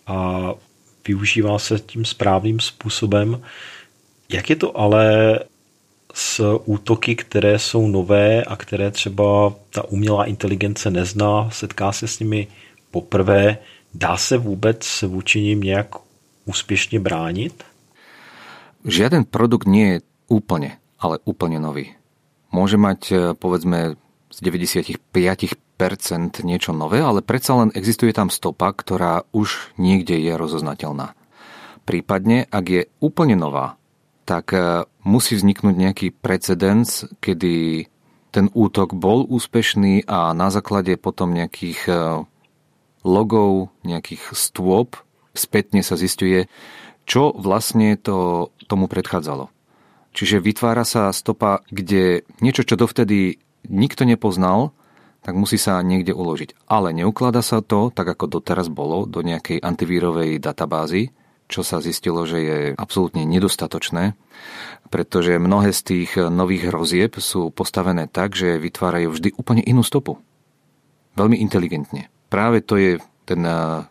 a 0.07 0.51
využívá 1.07 1.59
se 1.59 1.79
tím 1.79 2.05
správným 2.05 2.59
způsobem. 2.59 3.41
Jak 4.29 4.49
je 4.49 4.55
to 4.55 4.77
ale 4.77 5.39
s 6.13 6.57
útoky, 6.65 7.15
které 7.15 7.59
jsou 7.59 7.87
nové 7.87 8.43
a 8.43 8.55
které 8.55 8.91
třeba 8.91 9.53
ta 9.69 9.83
umělá 9.83 10.25
inteligence 10.25 10.91
nezná, 10.91 11.49
setká 11.51 11.91
se 11.91 12.07
s 12.07 12.19
nimi 12.19 12.47
poprvé, 12.91 13.57
dá 13.93 14.17
se 14.17 14.37
vůbec 14.37 15.01
vůči 15.01 15.41
nim 15.41 15.61
nějak 15.61 15.87
úspěšně 16.45 16.99
bránit? 16.99 17.63
Žiaden 18.85 19.25
produkt 19.25 19.65
nie 19.65 19.97
je 19.97 19.99
úplne, 20.29 20.77
ale 21.01 21.17
úplne 21.25 21.57
nový. 21.57 21.97
Môže 22.53 22.77
mať, 22.77 23.01
e, 23.09 23.15
povedzme, 23.33 23.97
z 24.29 24.37
95% 24.39 26.45
niečo 26.45 26.71
nové, 26.71 27.01
ale 27.01 27.25
predsa 27.25 27.57
len 27.57 27.73
existuje 27.73 28.13
tam 28.13 28.29
stopa, 28.29 28.69
ktorá 28.69 29.25
už 29.33 29.73
niekde 29.81 30.21
je 30.21 30.33
rozoznateľná. 30.37 31.17
Prípadne, 31.85 32.45
ak 32.49 32.65
je 32.69 32.81
úplne 33.01 33.33
nová, 33.33 33.81
tak 34.29 34.53
e, 34.53 34.85
musí 35.01 35.33
vzniknúť 35.33 35.75
nejaký 35.75 36.07
precedens, 36.13 37.09
kedy 37.25 37.89
ten 38.29 38.53
útok 38.53 38.93
bol 38.93 39.25
úspešný 39.25 40.05
a 40.05 40.29
na 40.37 40.53
základe 40.53 40.93
potom 41.01 41.33
nejakých 41.33 41.81
e, 41.89 41.93
logov, 43.01 43.73
nejakých 43.81 44.37
stôp 44.37 45.01
spätne 45.35 45.83
sa 45.83 45.99
zistuje, 45.99 46.47
čo 47.05 47.33
vlastne 47.37 47.95
to 47.97 48.49
tomu 48.65 48.89
predchádzalo. 48.89 49.53
Čiže 50.15 50.39
vytvára 50.41 50.87
sa 50.87 51.11
stopa, 51.11 51.61
kde 51.69 52.23
niečo, 52.39 52.63
čo 52.63 52.79
dovtedy 52.79 53.37
nikto 53.67 54.07
nepoznal, 54.07 54.71
tak 55.25 55.33
musí 55.33 55.57
sa 55.57 55.81
niekde 55.81 56.13
uložiť. 56.13 56.69
Ale 56.69 56.93
neuklada 56.93 57.41
sa 57.41 57.59
to, 57.65 57.89
tak 57.89 58.05
ako 58.05 58.39
doteraz 58.39 58.69
bolo, 58.69 59.09
do 59.09 59.25
nejakej 59.25 59.59
antivírovej 59.59 60.37
databázy, 60.37 61.11
čo 61.45 61.61
sa 61.61 61.81
zistilo, 61.81 62.25
že 62.25 62.39
je 62.41 62.57
absolútne 62.77 63.25
nedostatočné, 63.25 64.17
pretože 64.89 65.41
mnohé 65.41 65.73
z 65.73 65.81
tých 65.81 66.09
nových 66.17 66.69
hrozieb 66.69 67.17
sú 67.17 67.49
postavené 67.49 68.05
tak, 68.09 68.37
že 68.37 68.61
vytvárajú 68.61 69.13
vždy 69.13 69.29
úplne 69.37 69.61
inú 69.65 69.81
stopu. 69.81 70.21
Veľmi 71.17 71.41
inteligentne. 71.41 72.09
Práve 72.29 72.61
to 72.65 72.77
je 72.77 72.97
ten 73.25 73.41
eh, 73.45 73.85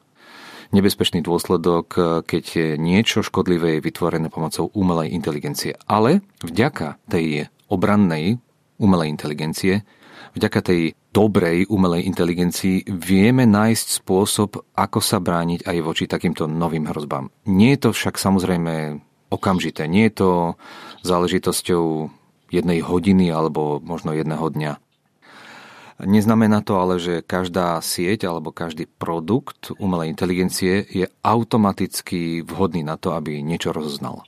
nebezpečný 0.74 1.22
dôsledok, 1.22 1.86
keď 2.26 2.44
je 2.44 2.68
niečo 2.74 3.22
škodlivé 3.22 3.78
je 3.78 3.84
vytvorené 3.86 4.26
pomocou 4.28 4.68
umelej 4.74 5.14
inteligencie. 5.14 5.78
Ale 5.86 6.26
vďaka 6.42 6.98
tej 7.06 7.46
obrannej 7.70 8.42
umelej 8.82 9.14
inteligencie 9.14 9.86
vďaka 10.34 10.60
tej 10.66 10.98
dobrej 11.14 11.70
umelej 11.70 12.10
inteligencii 12.10 12.90
vieme 12.90 13.46
nájsť 13.46 14.02
spôsob, 14.02 14.74
ako 14.74 14.98
sa 14.98 15.22
brániť 15.22 15.62
aj 15.62 15.78
voči 15.78 16.04
takýmto 16.10 16.50
novým 16.50 16.90
hrozbám. 16.90 17.30
Nie 17.46 17.78
je 17.78 17.88
to 17.88 17.90
však 17.94 18.18
samozrejme 18.18 18.98
okamžité, 19.30 19.86
nie 19.86 20.10
je 20.10 20.14
to 20.18 20.30
záležitosťou 21.06 22.10
jednej 22.50 22.82
hodiny 22.82 23.30
alebo 23.30 23.78
možno 23.78 24.10
jedného 24.10 24.46
dňa. 24.50 24.72
Neznamená 26.02 26.66
to 26.66 26.82
ale, 26.82 26.98
že 26.98 27.22
každá 27.22 27.78
sieť 27.78 28.26
alebo 28.26 28.50
každý 28.50 28.90
produkt 28.90 29.70
umelej 29.78 30.10
inteligencie 30.10 30.82
je 30.82 31.06
automaticky 31.22 32.42
vhodný 32.42 32.82
na 32.82 32.98
to, 32.98 33.14
aby 33.14 33.38
niečo 33.46 33.70
rozoznal. 33.70 34.26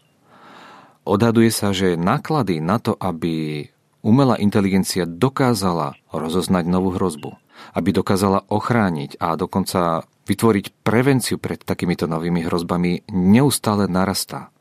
Odhaduje 1.03 1.51
sa, 1.51 1.75
že 1.75 1.99
náklady 1.99 2.63
na 2.63 2.79
to, 2.79 2.95
aby 2.95 3.67
umelá 4.07 4.39
inteligencia 4.39 5.07
dokázala 5.07 5.99
rozoznať 6.15 6.65
novú 6.71 6.95
hrozbu, 6.95 7.35
aby 7.75 7.91
dokázala 7.91 8.47
ochrániť 8.47 9.19
a 9.19 9.35
dokonca 9.35 10.07
vytvoriť 10.27 10.87
prevenciu 10.87 11.39
pred 11.39 11.63
takýmito 11.63 12.07
novými 12.07 12.47
hrozbami, 12.47 13.07
neustále 13.11 13.91
narastá. 13.91 14.55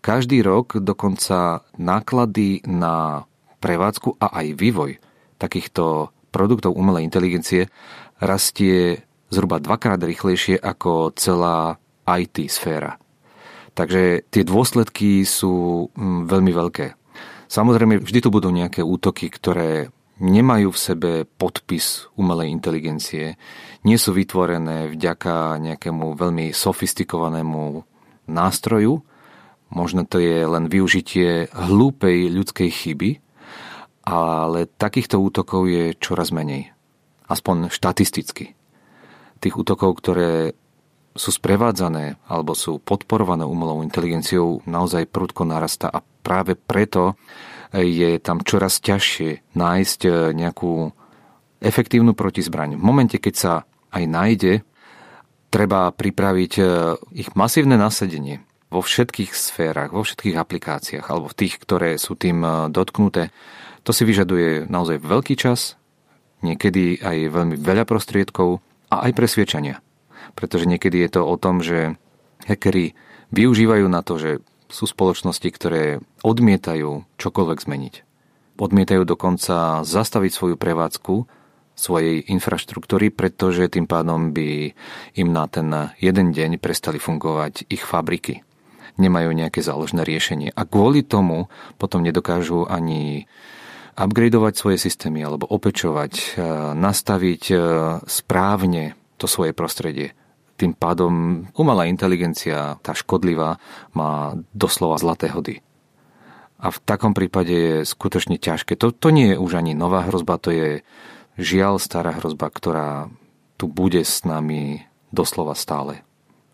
Každý 0.00 0.40
rok 0.40 0.80
dokonca 0.80 1.64
náklady 1.76 2.64
na 2.64 3.28
prevádzku 3.60 4.16
a 4.16 4.40
aj 4.40 4.46
vývoj 4.56 4.90
takýchto 5.36 6.12
produktov 6.30 6.78
umelej 6.78 7.06
inteligencie 7.06 7.68
rastie 8.22 9.04
zhruba 9.30 9.62
dvakrát 9.62 10.02
rýchlejšie 10.02 10.58
ako 10.58 11.14
celá 11.14 11.78
IT 12.06 12.50
sféra. 12.50 12.98
Takže 13.74 14.26
tie 14.26 14.42
dôsledky 14.42 15.22
sú 15.22 15.86
mm, 15.94 16.26
veľmi 16.26 16.52
veľké. 16.52 16.86
Samozrejme, 17.50 18.02
vždy 18.02 18.18
tu 18.22 18.28
budú 18.30 18.50
nejaké 18.50 18.82
útoky, 18.82 19.30
ktoré 19.30 19.90
nemajú 20.20 20.68
v 20.70 20.78
sebe 20.78 21.10
podpis 21.24 22.06
umelej 22.14 22.52
inteligencie, 22.52 23.40
nie 23.82 23.96
sú 23.96 24.12
vytvorené 24.12 24.92
vďaka 24.92 25.56
nejakému 25.56 26.12
veľmi 26.12 26.52
sofistikovanému 26.52 27.82
nástroju, 28.28 29.00
možno 29.72 30.04
to 30.04 30.20
je 30.20 30.44
len 30.44 30.68
využitie 30.68 31.48
hlúpej 31.50 32.28
ľudskej 32.28 32.68
chyby, 32.68 33.10
ale 34.10 34.66
takýchto 34.66 35.22
útokov 35.22 35.70
je 35.70 35.94
čoraz 35.94 36.34
menej. 36.34 36.74
Aspoň 37.30 37.70
štatisticky. 37.70 38.58
Tých 39.38 39.54
útokov, 39.54 40.02
ktoré 40.02 40.58
sú 41.14 41.30
sprevádzané 41.30 42.18
alebo 42.26 42.58
sú 42.58 42.82
podporované 42.82 43.46
umelou 43.46 43.86
inteligenciou, 43.86 44.66
naozaj 44.66 45.10
prudko 45.10 45.46
narasta 45.46 45.86
a 45.86 46.02
práve 46.02 46.58
preto 46.58 47.14
je 47.74 48.18
tam 48.18 48.42
čoraz 48.42 48.82
ťažšie 48.82 49.54
nájsť 49.54 50.00
e, 50.06 50.10
nejakú 50.34 50.90
efektívnu 51.62 52.18
protizbraň. 52.18 52.74
V 52.74 52.82
momente, 52.82 53.16
keď 53.22 53.34
sa 53.34 53.52
aj 53.94 54.04
nájde, 54.10 54.52
treba 55.54 55.94
pripraviť 55.94 56.52
e, 56.58 56.62
ich 57.14 57.30
masívne 57.38 57.78
nasadenie 57.78 58.42
vo 58.70 58.82
všetkých 58.82 59.30
sférach, 59.34 59.94
vo 59.94 60.02
všetkých 60.02 60.38
aplikáciách 60.38 61.06
alebo 61.10 61.30
v 61.30 61.38
tých, 61.38 61.54
ktoré 61.62 61.94
sú 61.98 62.18
tým 62.18 62.42
e, 62.42 62.50
dotknuté. 62.74 63.30
To 63.90 63.98
si 63.98 64.06
vyžaduje 64.06 64.70
naozaj 64.70 65.02
veľký 65.02 65.34
čas, 65.34 65.74
niekedy 66.46 67.02
aj 67.02 67.26
veľmi 67.26 67.58
veľa 67.58 67.82
prostriedkov 67.82 68.62
a 68.86 69.10
aj 69.10 69.18
presviečania. 69.18 69.82
Pretože 70.38 70.70
niekedy 70.70 71.02
je 71.02 71.18
to 71.18 71.26
o 71.26 71.34
tom, 71.34 71.58
že 71.58 71.98
hackeri 72.46 72.94
využívajú 73.34 73.90
na 73.90 74.06
to, 74.06 74.14
že 74.14 74.30
sú 74.70 74.86
spoločnosti, 74.86 75.42
ktoré 75.50 75.98
odmietajú 76.22 77.02
čokoľvek 77.18 77.58
zmeniť. 77.66 77.94
Odmietajú 78.62 79.02
dokonca 79.02 79.82
zastaviť 79.82 80.38
svoju 80.38 80.54
prevádzku 80.54 81.26
svojej 81.74 82.22
infraštruktúry, 82.30 83.10
pretože 83.10 83.66
tým 83.74 83.90
pádom 83.90 84.30
by 84.30 84.70
im 85.18 85.34
na 85.34 85.50
ten 85.50 85.66
jeden 85.98 86.30
deň 86.30 86.62
prestali 86.62 87.02
fungovať 87.02 87.66
ich 87.66 87.82
fabriky. 87.82 88.46
Nemajú 89.02 89.34
nejaké 89.34 89.66
záložné 89.66 90.06
riešenie. 90.06 90.54
A 90.54 90.62
kvôli 90.62 91.02
tomu 91.02 91.50
potom 91.74 92.06
nedokážu 92.06 92.70
ani 92.70 93.26
upgradeovať 94.00 94.54
svoje 94.56 94.78
systémy 94.80 95.20
alebo 95.20 95.44
opečovať, 95.44 96.12
e, 96.16 96.24
nastaviť 96.72 97.42
e, 97.52 97.56
správne 98.08 98.96
to 99.20 99.28
svoje 99.28 99.52
prostredie. 99.52 100.16
Tým 100.56 100.72
pádom 100.72 101.44
umelá 101.56 101.84
inteligencia, 101.88 102.80
tá 102.80 102.96
škodlivá, 102.96 103.60
má 103.92 104.36
doslova 104.56 104.96
zlaté 104.96 105.28
hody. 105.28 105.60
A 106.60 106.68
v 106.68 106.78
takom 106.84 107.16
prípade 107.16 107.52
je 107.52 107.76
skutočne 107.88 108.36
ťažké. 108.36 108.76
To, 108.76 108.92
to 108.92 109.08
nie 109.08 109.32
je 109.32 109.40
už 109.40 109.60
ani 109.60 109.72
nová 109.72 110.04
hrozba, 110.04 110.36
to 110.36 110.52
je 110.52 110.68
žiaľ 111.40 111.80
stará 111.80 112.20
hrozba, 112.20 112.52
ktorá 112.52 113.08
tu 113.56 113.68
bude 113.68 114.04
s 114.04 114.24
nami 114.28 114.84
doslova 115.08 115.56
stále. 115.56 116.04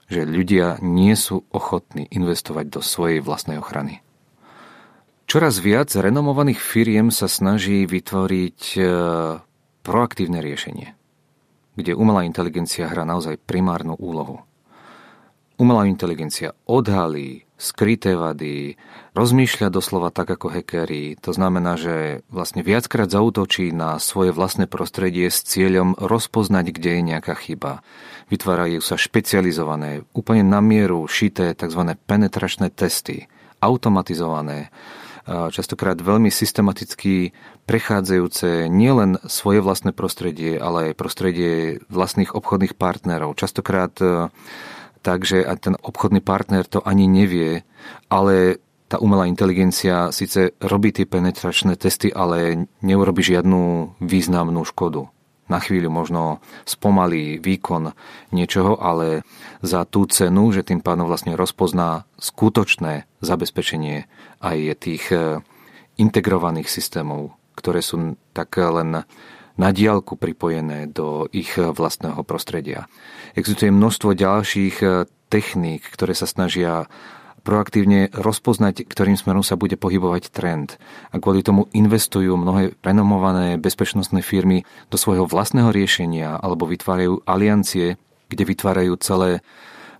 Že 0.07 0.23
ľudia 0.31 0.67
nie 0.79 1.19
sú 1.19 1.43
ochotní 1.51 2.07
investovať 2.07 2.67
do 2.71 2.81
svojej 2.83 3.19
vlastnej 3.19 3.59
ochrany. 3.59 4.06
Čoraz 5.27 5.59
viac 5.59 5.91
renomovaných 5.91 6.63
firiem 6.63 7.11
sa 7.11 7.27
snaží 7.27 7.83
vytvoriť 7.85 8.61
e, 8.79 8.81
proaktívne 9.83 10.39
riešenie 10.39 10.97
kde 11.77 11.93
umelá 11.93 12.25
inteligencia 12.25 12.89
hrá 12.89 13.05
naozaj 13.05 13.37
primárnu 13.45 13.95
úlohu. 14.01 14.43
Umelá 15.57 15.89
inteligencia 15.89 16.53
odhalí 16.69 17.49
skryté 17.57 18.13
vady, 18.13 18.77
rozmýšľa 19.17 19.73
doslova 19.73 20.13
tak 20.13 20.29
ako 20.37 20.53
hackeri. 20.53 21.17
To 21.25 21.33
znamená, 21.33 21.81
že 21.81 22.21
vlastne 22.29 22.61
viackrát 22.61 23.09
zautočí 23.09 23.73
na 23.73 23.97
svoje 23.97 24.37
vlastné 24.37 24.69
prostredie 24.69 25.33
s 25.33 25.41
cieľom 25.41 25.97
rozpoznať, 25.97 26.77
kde 26.77 27.01
je 27.01 27.03
nejaká 27.17 27.33
chyba. 27.41 27.81
Vytvárajú 28.29 28.85
sa 28.85 29.01
špecializované, 29.01 30.05
úplne 30.13 30.45
na 30.45 30.61
mieru 30.61 31.09
šité 31.09 31.57
tzv. 31.57 31.97
penetračné 32.05 32.69
testy, 32.69 33.25
automatizované, 33.65 34.69
častokrát 35.27 35.99
veľmi 35.99 36.31
systematicky 36.31 37.35
prechádzajúce 37.67 38.71
nielen 38.71 39.19
svoje 39.27 39.59
vlastné 39.59 39.91
prostredie, 39.91 40.55
ale 40.55 40.93
aj 40.93 40.99
prostredie 40.99 41.83
vlastných 41.91 42.31
obchodných 42.31 42.79
partnerov. 42.79 43.35
Častokrát 43.35 43.95
e, 43.99 44.31
tak, 45.03 45.27
že 45.27 45.43
ten 45.59 45.75
obchodný 45.75 46.23
partner 46.23 46.63
to 46.63 46.79
ani 46.87 47.11
nevie, 47.11 47.67
ale 48.07 48.63
tá 48.87 49.03
umelá 49.03 49.27
inteligencia 49.27 50.15
síce 50.15 50.55
robí 50.63 50.95
tie 50.95 51.11
penetračné 51.11 51.75
testy, 51.75 52.15
ale 52.15 52.71
neurobi 52.87 53.27
žiadnu 53.27 53.95
významnú 53.99 54.63
škodu 54.63 55.11
na 55.47 55.63
chvíľu 55.63 55.91
možno 55.91 56.43
spomalí 56.67 57.39
výkon 57.39 57.95
niečoho, 58.35 58.79
ale 58.79 59.23
za 59.63 59.87
tú 59.87 60.07
cenu, 60.11 60.51
že 60.51 60.67
tým 60.67 60.83
pádom 60.83 61.07
vlastne 61.07 61.39
rozpozná 61.39 62.05
skutočné 62.19 63.07
zabezpečenie 63.23 64.11
aj 64.43 64.59
tých 64.83 65.05
e, 65.15 65.41
integrovaných 65.97 66.67
systémov, 66.67 67.35
ktoré 67.55 67.81
sú 67.81 68.19
tak 68.35 68.59
len 68.59 69.07
na 69.57 69.69
diálku 69.73 70.21
pripojené 70.21 70.91
do 70.93 71.25
ich 71.33 71.57
vlastného 71.57 72.21
prostredia. 72.29 72.91
Existuje 73.33 73.73
množstvo 73.73 74.13
ďalších 74.13 74.77
e, 74.85 74.87
techník, 75.33 75.83
ktoré 75.91 76.13
sa 76.13 76.29
snažia 76.29 76.87
proaktívne 77.47 78.11
rozpoznať, 78.11 78.83
ktorým 78.91 79.15
smerom 79.15 79.47
sa 79.47 79.55
bude 79.55 79.79
pohybovať 79.79 80.35
trend. 80.35 80.83
A 81.15 81.23
kvôli 81.23 81.47
tomu 81.47 81.71
investujú 81.71 82.35
mnohé 82.35 82.75
renomované 82.83 83.55
bezpečnostné 83.55 84.27
firmy 84.27 84.67
do 84.91 84.99
svojho 84.99 85.31
vlastného 85.31 85.71
riešenia 85.71 86.43
alebo 86.43 86.67
vytvárajú 86.67 87.23
aliancie, 87.23 87.95
kde 88.27 88.43
vytvárajú 88.43 88.99
celé 88.99 89.47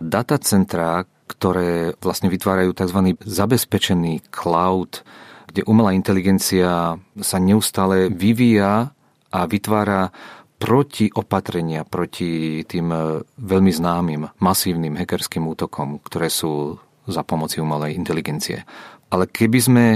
datacentrá, 0.03 1.07
ktoré 1.31 1.95
vlastne 2.03 2.27
vytvárajú 2.27 2.75
tzv. 2.75 3.15
zabezpečený 3.23 4.27
cloud, 4.35 5.07
kde 5.47 5.63
umelá 5.71 5.95
inteligencia 5.95 6.99
sa 7.23 7.39
neustále 7.39 8.11
vyvíja 8.11 8.91
a 9.31 9.41
vytvára 9.47 10.11
proti 10.57 11.13
opatrenia 11.13 11.85
proti 11.85 12.65
tým 12.65 12.89
veľmi 13.37 13.73
známym 13.73 14.23
masívnym 14.41 14.97
hackerským 14.97 15.45
útokom, 15.45 16.01
ktoré 16.01 16.33
sú 16.33 16.81
za 17.07 17.23
pomoci 17.23 17.63
umelej 17.63 17.95
inteligencie. 17.95 18.67
Ale 19.09 19.31
keby 19.31 19.59
sme 19.63 19.87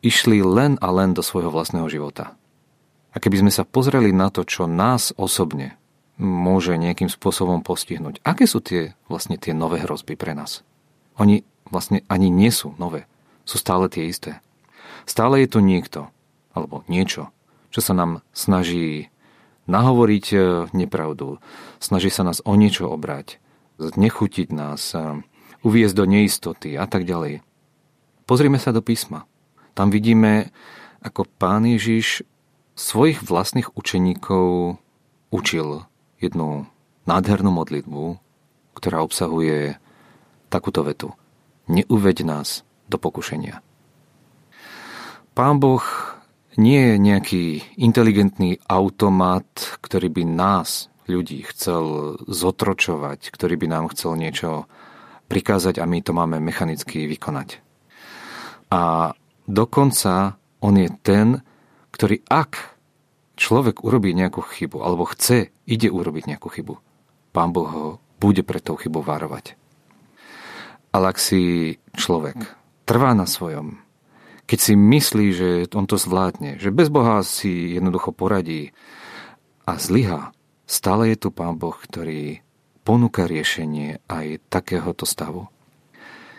išli 0.00 0.40
len 0.40 0.78
a 0.78 0.88
len 0.94 1.12
do 1.12 1.22
svojho 1.24 1.50
vlastného 1.50 1.90
života 1.90 2.38
a 3.14 3.16
keby 3.18 3.46
sme 3.46 3.52
sa 3.54 3.66
pozreli 3.66 4.10
na 4.10 4.30
to, 4.30 4.46
čo 4.46 4.70
nás 4.70 5.14
osobne 5.14 5.78
môže 6.18 6.78
nejakým 6.78 7.10
spôsobom 7.10 7.62
postihnúť, 7.66 8.22
aké 8.22 8.46
sú 8.46 8.62
tie 8.62 8.94
vlastne 9.10 9.34
tie 9.34 9.50
nové 9.50 9.82
hrozby 9.82 10.14
pre 10.14 10.34
nás? 10.34 10.62
Oni 11.18 11.42
vlastne 11.66 12.06
ani 12.06 12.30
nie 12.30 12.54
sú 12.54 12.74
nové. 12.78 13.06
Sú 13.42 13.58
stále 13.58 13.90
tie 13.90 14.06
isté. 14.06 14.38
Stále 15.04 15.42
je 15.44 15.48
to 15.50 15.60
niekto, 15.60 16.08
alebo 16.54 16.86
niečo, 16.88 17.28
čo 17.74 17.80
sa 17.82 17.92
nám 17.92 18.22
snaží 18.32 19.12
nahovoriť 19.66 20.26
e, 20.32 20.38
nepravdu, 20.72 21.40
snaží 21.80 22.08
sa 22.08 22.24
nás 22.24 22.40
o 22.44 22.52
niečo 22.56 22.88
obrať, 22.88 23.40
znechutiť 23.80 24.48
nás, 24.54 24.80
uviezť 25.64 25.94
do 25.96 26.04
neistoty 26.04 26.76
a 26.76 26.84
tak 26.84 27.08
ďalej. 27.08 27.40
Pozrime 28.28 28.60
sa 28.60 28.70
do 28.70 28.84
písma. 28.84 29.24
Tam 29.72 29.90
vidíme, 29.90 30.54
ako 31.02 31.26
pán 31.40 31.66
Ježiš 31.66 32.22
svojich 32.78 33.24
vlastných 33.24 33.74
učeníkov 33.74 34.78
učil 35.34 35.88
jednu 36.22 36.68
nádhernú 37.04 37.50
modlitbu, 37.50 38.20
ktorá 38.78 39.02
obsahuje 39.02 39.76
takúto 40.48 40.86
vetu. 40.86 41.12
Neuveď 41.66 42.22
nás 42.22 42.62
do 42.86 43.00
pokušenia. 43.00 43.64
Pán 45.34 45.58
Boh 45.58 45.82
nie 46.54 46.94
je 46.94 46.94
nejaký 47.02 47.44
inteligentný 47.74 48.62
automat, 48.70 49.46
ktorý 49.82 50.06
by 50.14 50.22
nás, 50.22 50.86
ľudí, 51.10 51.42
chcel 51.50 52.16
zotročovať, 52.30 53.34
ktorý 53.34 53.58
by 53.58 53.66
nám 53.66 53.84
chcel 53.90 54.14
niečo 54.14 54.70
prikázať 55.26 55.80
a 55.80 55.88
my 55.88 55.98
to 56.04 56.12
máme 56.12 56.38
mechanicky 56.40 57.08
vykonať. 57.08 57.60
A 58.70 59.12
dokonca 59.46 60.36
on 60.60 60.74
je 60.76 60.88
ten, 61.04 61.40
ktorý 61.94 62.24
ak 62.26 62.74
človek 63.34 63.82
urobí 63.82 64.14
nejakú 64.14 64.42
chybu, 64.42 64.82
alebo 64.82 65.08
chce, 65.10 65.50
ide 65.66 65.88
urobiť 65.90 66.34
nejakú 66.34 66.48
chybu, 66.50 66.74
pán 67.34 67.50
Boh 67.50 67.68
ho 67.68 67.86
bude 68.22 68.46
pre 68.46 68.62
tou 68.62 68.78
chybou 68.78 69.02
varovať. 69.02 69.58
Ale 70.94 71.10
ak 71.10 71.18
si 71.18 71.74
človek 71.98 72.38
trvá 72.86 73.12
na 73.12 73.26
svojom, 73.26 73.82
keď 74.44 74.58
si 74.60 74.72
myslí, 74.76 75.26
že 75.34 75.48
on 75.74 75.88
to 75.88 75.98
zvládne, 75.98 76.60
že 76.60 76.70
bez 76.70 76.92
Boha 76.92 77.24
si 77.24 77.74
jednoducho 77.74 78.14
poradí 78.14 78.76
a 79.64 79.80
zlyha, 79.80 80.30
stále 80.68 81.12
je 81.12 81.26
tu 81.26 81.28
Pán 81.32 81.56
Boh, 81.56 81.74
ktorý 81.74 82.43
ponúka 82.84 83.24
riešenie 83.24 84.04
aj 84.06 84.44
takéhoto 84.52 85.08
stavu. 85.08 85.48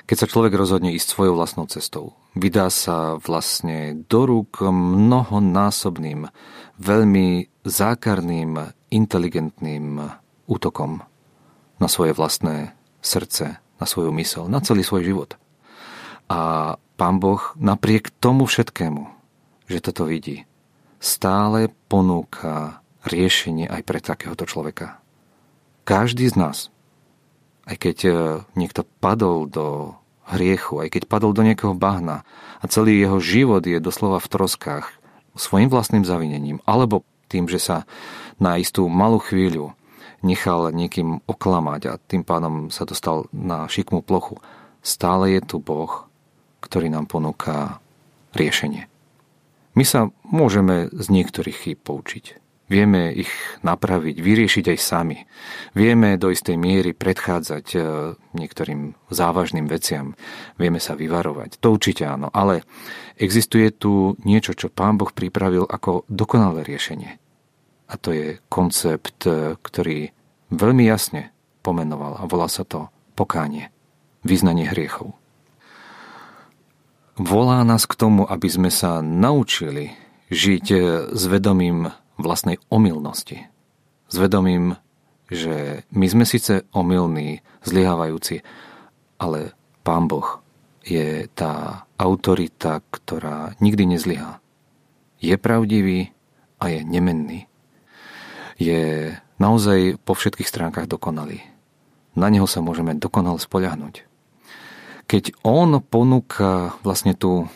Keď 0.05 0.17
sa 0.21 0.29
človek 0.29 0.53
rozhodne 0.53 0.93
ísť 0.93 1.17
svojou 1.17 1.33
vlastnou 1.33 1.65
cestou, 1.65 2.13
vydá 2.37 2.69
sa 2.69 3.17
vlastne 3.17 4.05
do 4.05 4.29
rúk 4.29 4.61
mnohonásobným, 4.61 6.29
veľmi 6.77 7.49
zákarným, 7.65 8.69
inteligentným 8.93 10.05
útokom 10.45 11.01
na 11.81 11.87
svoje 11.89 12.13
vlastné 12.13 12.77
srdce, 13.01 13.57
na 13.57 13.85
svoju 13.89 14.13
mysel, 14.21 14.45
na 14.45 14.61
celý 14.61 14.85
svoj 14.85 15.03
život. 15.09 15.41
A 16.29 16.73
pán 17.01 17.17
Boh 17.17 17.41
napriek 17.57 18.13
tomu 18.21 18.45
všetkému, 18.45 19.09
že 19.65 19.81
toto 19.81 20.05
vidí, 20.05 20.45
stále 21.01 21.73
ponúka 21.89 22.85
riešenie 23.09 23.65
aj 23.65 23.81
pre 23.81 23.99
takéhoto 24.01 24.45
človeka. 24.45 25.01
Každý 25.85 26.25
z 26.33 26.35
nás, 26.35 26.57
aj 27.69 27.77
keď 27.77 27.97
e, 28.05 28.11
niekto 28.57 28.81
padol 28.97 29.45
do 29.45 29.93
hriechu, 30.25 30.81
aj 30.81 30.97
keď 30.97 31.03
padol 31.05 31.37
do 31.37 31.45
nejakého 31.45 31.77
bahna 31.77 32.25
a 32.57 32.65
celý 32.65 32.97
jeho 32.97 33.21
život 33.21 33.61
je 33.61 33.77
doslova 33.77 34.17
v 34.17 34.31
troskách 34.33 34.89
svojim 35.37 35.69
vlastným 35.69 36.01
zavinením, 36.01 36.57
alebo 36.65 37.05
tým, 37.29 37.45
že 37.45 37.61
sa 37.61 37.77
na 38.41 38.57
istú 38.57 38.89
malú 38.89 39.21
chvíľu 39.21 39.77
nechal 40.25 40.73
niekým 40.73 41.21
oklamať 41.29 41.81
a 41.85 42.01
tým 42.01 42.25
pádom 42.25 42.73
sa 42.73 42.89
dostal 42.89 43.29
na 43.29 43.69
šikmú 43.69 44.01
plochu. 44.01 44.41
Stále 44.81 45.37
je 45.37 45.41
tu 45.45 45.61
Boh, 45.61 46.09
ktorý 46.65 46.89
nám 46.89 47.05
ponúka 47.05 47.77
riešenie. 48.33 48.89
My 49.77 49.85
sa 49.85 50.09
môžeme 50.25 50.89
z 50.89 51.05
niektorých 51.13 51.57
chýb 51.61 51.79
poučiť. 51.85 52.44
Vieme 52.65 53.13
ich 53.13 53.29
napraviť, 53.61 54.17
vyriešiť 54.17 54.65
aj 54.73 54.79
sami. 54.81 55.21
Vieme 55.77 56.17
do 56.17 56.33
istej 56.33 56.57
miery 56.57 56.97
predchádzať 56.97 57.65
e, 57.77 57.79
niektorým 58.33 58.97
závažným 59.13 59.69
veciam. 59.69 60.17
Vieme 60.57 60.81
sa 60.81 60.97
vyvarovať. 60.97 61.61
To 61.61 61.77
určite 61.77 62.09
áno. 62.09 62.33
Ale 62.33 62.65
existuje 63.21 63.69
tu 63.69 64.17
niečo, 64.25 64.57
čo 64.57 64.73
Pán 64.73 64.97
Boh 64.97 65.13
pripravil 65.13 65.69
ako 65.69 66.09
dokonalé 66.09 66.65
riešenie. 66.65 67.21
A 67.85 67.93
to 68.01 68.09
je 68.09 68.41
koncept, 68.49 69.29
e, 69.29 69.61
ktorý 69.61 70.09
veľmi 70.49 70.89
jasne 70.89 71.29
pomenoval 71.61 72.17
a 72.17 72.25
volá 72.25 72.49
sa 72.49 72.65
to 72.65 72.89
pokánie, 73.13 73.69
vyznanie 74.25 74.65
hriechov. 74.65 75.13
Volá 77.15 77.61
nás 77.61 77.85
k 77.85 77.93
tomu, 77.93 78.25
aby 78.25 78.49
sme 78.49 78.73
sa 78.73 79.05
naučili 79.05 79.93
žiť 80.33 80.65
e, 80.73 80.77
s 81.13 81.23
vedomím 81.29 81.93
vlastnej 82.17 82.61
omylnosti. 82.71 83.47
S 84.07 84.15
vedomím, 84.15 84.77
že 85.31 85.83
my 85.89 86.05
sme 86.05 86.25
síce 86.25 86.63
omylní, 86.71 87.41
zlyhávajúci, 87.65 88.45
ale 89.17 89.57
Pán 89.81 90.05
Boh 90.05 90.41
je 90.85 91.25
tá 91.33 91.85
autorita, 91.97 92.85
ktorá 92.93 93.57
nikdy 93.57 93.97
nezlyhá. 93.97 94.37
Je 95.17 95.33
pravdivý 95.41 96.13
a 96.61 96.69
je 96.69 96.85
nemenný. 96.85 97.49
Je 98.61 99.13
naozaj 99.41 99.97
po 100.05 100.13
všetkých 100.13 100.47
stránkach 100.47 100.85
dokonalý. 100.85 101.41
Na 102.15 102.31
neho 102.31 102.47
sa 102.47 102.63
môžeme 102.63 102.95
dokonale 102.95 103.41
spoľahnúť. 103.41 104.07
Keď 105.05 105.37
on 105.43 105.83
ponúka 105.83 106.77
vlastne 106.81 107.13
tú 107.13 107.51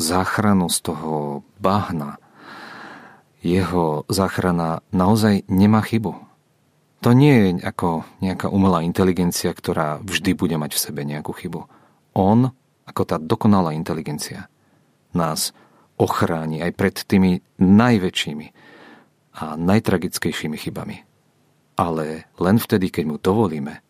záchranu 0.00 0.72
z 0.72 0.78
toho 0.90 1.44
bahna, 1.60 2.16
jeho 3.40 4.04
záchrana 4.08 4.84
naozaj 4.92 5.48
nemá 5.48 5.80
chybu. 5.80 6.12
To 7.00 7.16
nie 7.16 7.32
je 7.32 7.64
ako 7.64 8.04
nejaká 8.20 8.52
umelá 8.52 8.84
inteligencia, 8.84 9.56
ktorá 9.56 10.04
vždy 10.04 10.36
bude 10.36 10.56
mať 10.60 10.76
v 10.76 10.82
sebe 10.84 11.00
nejakú 11.08 11.32
chybu. 11.32 11.64
On, 12.12 12.52
ako 12.84 13.02
tá 13.08 13.16
dokonalá 13.16 13.72
inteligencia, 13.72 14.52
nás 15.16 15.56
ochráni 15.96 16.60
aj 16.60 16.72
pred 16.76 16.96
tými 17.00 17.40
najväčšími 17.56 18.46
a 19.40 19.56
najtragickejšími 19.56 20.56
chybami. 20.60 20.96
Ale 21.80 22.28
len 22.36 22.56
vtedy, 22.60 22.92
keď 22.92 23.04
mu 23.08 23.16
dovolíme, 23.16 23.80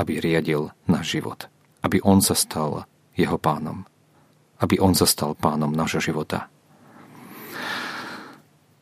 aby 0.00 0.20
riadil 0.20 0.72
náš 0.88 1.20
život. 1.20 1.52
Aby 1.84 2.00
on 2.00 2.24
sa 2.24 2.32
stal 2.32 2.88
jeho 3.12 3.36
pánom. 3.36 3.84
Aby 4.60 4.80
on 4.80 4.96
sa 4.96 5.04
stal 5.04 5.36
pánom 5.36 5.72
nášho 5.72 6.00
života. 6.00 6.48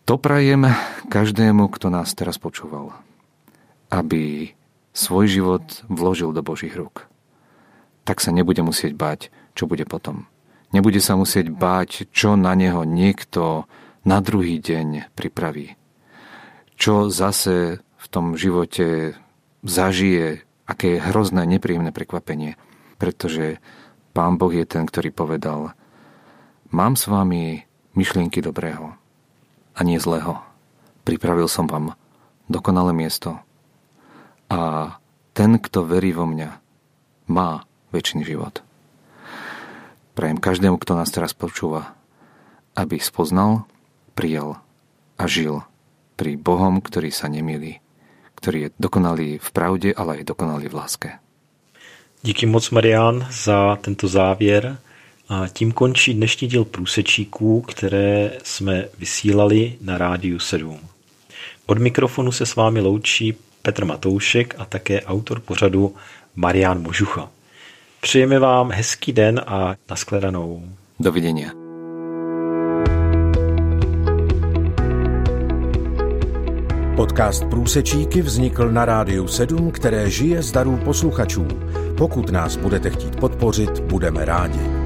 To 0.04 0.20
prajem 0.20 0.68
každému, 1.08 1.72
kto 1.72 1.88
nás 1.88 2.12
teraz 2.12 2.36
počúval, 2.36 2.92
aby 3.88 4.52
svoj 4.92 5.24
život 5.32 5.64
vložil 5.88 6.28
do 6.36 6.44
Božích 6.44 6.76
rúk. 6.76 7.08
Tak 8.04 8.20
sa 8.20 8.28
nebude 8.28 8.60
musieť 8.60 8.92
báť, 8.92 9.32
čo 9.56 9.64
bude 9.64 9.88
potom. 9.88 10.28
Nebude 10.76 11.00
sa 11.00 11.16
musieť 11.16 11.48
báť, 11.48 12.04
čo 12.12 12.36
na 12.36 12.52
neho 12.52 12.84
niekto 12.84 13.64
na 14.04 14.20
druhý 14.20 14.60
deň 14.60 15.08
pripraví. 15.16 15.72
Čo 16.76 17.08
zase 17.08 17.80
v 17.80 18.06
tom 18.12 18.36
živote 18.36 19.16
zažije, 19.64 20.44
aké 20.68 21.00
je 21.00 21.04
hrozné, 21.08 21.48
nepríjemné 21.48 21.96
prekvapenie. 21.96 22.60
Pretože 23.00 23.56
Pán 24.12 24.36
Boh 24.36 24.52
je 24.52 24.68
ten, 24.68 24.84
ktorý 24.84 25.16
povedal, 25.16 25.72
mám 26.68 26.92
s 26.92 27.08
vami 27.08 27.64
myšlienky 27.96 28.44
dobrého, 28.44 29.00
a 29.74 29.80
nie 29.82 29.98
zlého. 29.98 30.40
Pripravil 31.04 31.50
som 31.50 31.66
vám 31.68 31.98
dokonalé 32.48 32.94
miesto 32.94 33.42
a 34.48 34.94
ten, 35.34 35.58
kto 35.58 35.82
verí 35.82 36.14
vo 36.14 36.30
mňa, 36.30 36.50
má 37.26 37.66
väčší 37.90 38.22
život. 38.22 38.62
Prajem 40.14 40.38
každému, 40.38 40.78
kto 40.78 40.94
nás 40.94 41.10
teraz 41.10 41.34
počúva, 41.34 41.98
aby 42.78 43.02
spoznal, 43.02 43.66
prijal 44.14 44.62
a 45.18 45.24
žil 45.26 45.66
pri 46.14 46.38
Bohom, 46.38 46.78
ktorý 46.78 47.10
sa 47.10 47.26
nemýli, 47.26 47.82
ktorý 48.38 48.70
je 48.70 48.74
dokonalý 48.78 49.42
v 49.42 49.48
pravde, 49.50 49.90
ale 49.90 50.22
aj 50.22 50.30
dokonalý 50.30 50.70
v 50.70 50.78
láske. 50.78 51.10
Díky 52.22 52.46
moc, 52.46 52.64
Marian, 52.70 53.26
za 53.28 53.76
tento 53.82 54.08
závěr 54.08 54.78
a 55.28 55.48
tím 55.48 55.72
končí 55.72 56.14
dnešní 56.14 56.48
díl 56.48 56.64
průsečíků, 56.64 57.60
které 57.60 58.30
jsme 58.42 58.84
vysílali 58.98 59.74
na 59.80 59.98
rádiu 59.98 60.38
7. 60.38 60.80
Od 61.66 61.78
mikrofonu 61.78 62.32
se 62.32 62.46
s 62.46 62.56
vámi 62.56 62.80
loučí 62.80 63.34
Petr 63.62 63.84
Matoušek 63.84 64.54
a 64.58 64.64
také 64.64 65.02
autor 65.02 65.40
pořadu 65.40 65.94
Marian 66.36 66.82
Možucha. 66.82 67.30
Přejeme 68.00 68.38
vám 68.38 68.70
hezký 68.70 69.12
den 69.12 69.40
a 69.46 69.74
nashledanou. 69.90 70.62
Dovidenia. 71.00 71.50
Podcast 76.96 77.44
Průsečíky 77.44 78.22
vznikl 78.22 78.70
na 78.70 78.84
Rádiu 78.84 79.28
7, 79.28 79.70
které 79.70 80.10
žije 80.10 80.42
z 80.42 80.52
darů 80.52 80.76
posluchačů. 80.76 81.48
Pokud 81.96 82.30
nás 82.30 82.56
budete 82.56 82.90
chtít 82.90 83.16
podpořit, 83.16 83.80
budeme 83.80 84.24
rádi. 84.24 84.83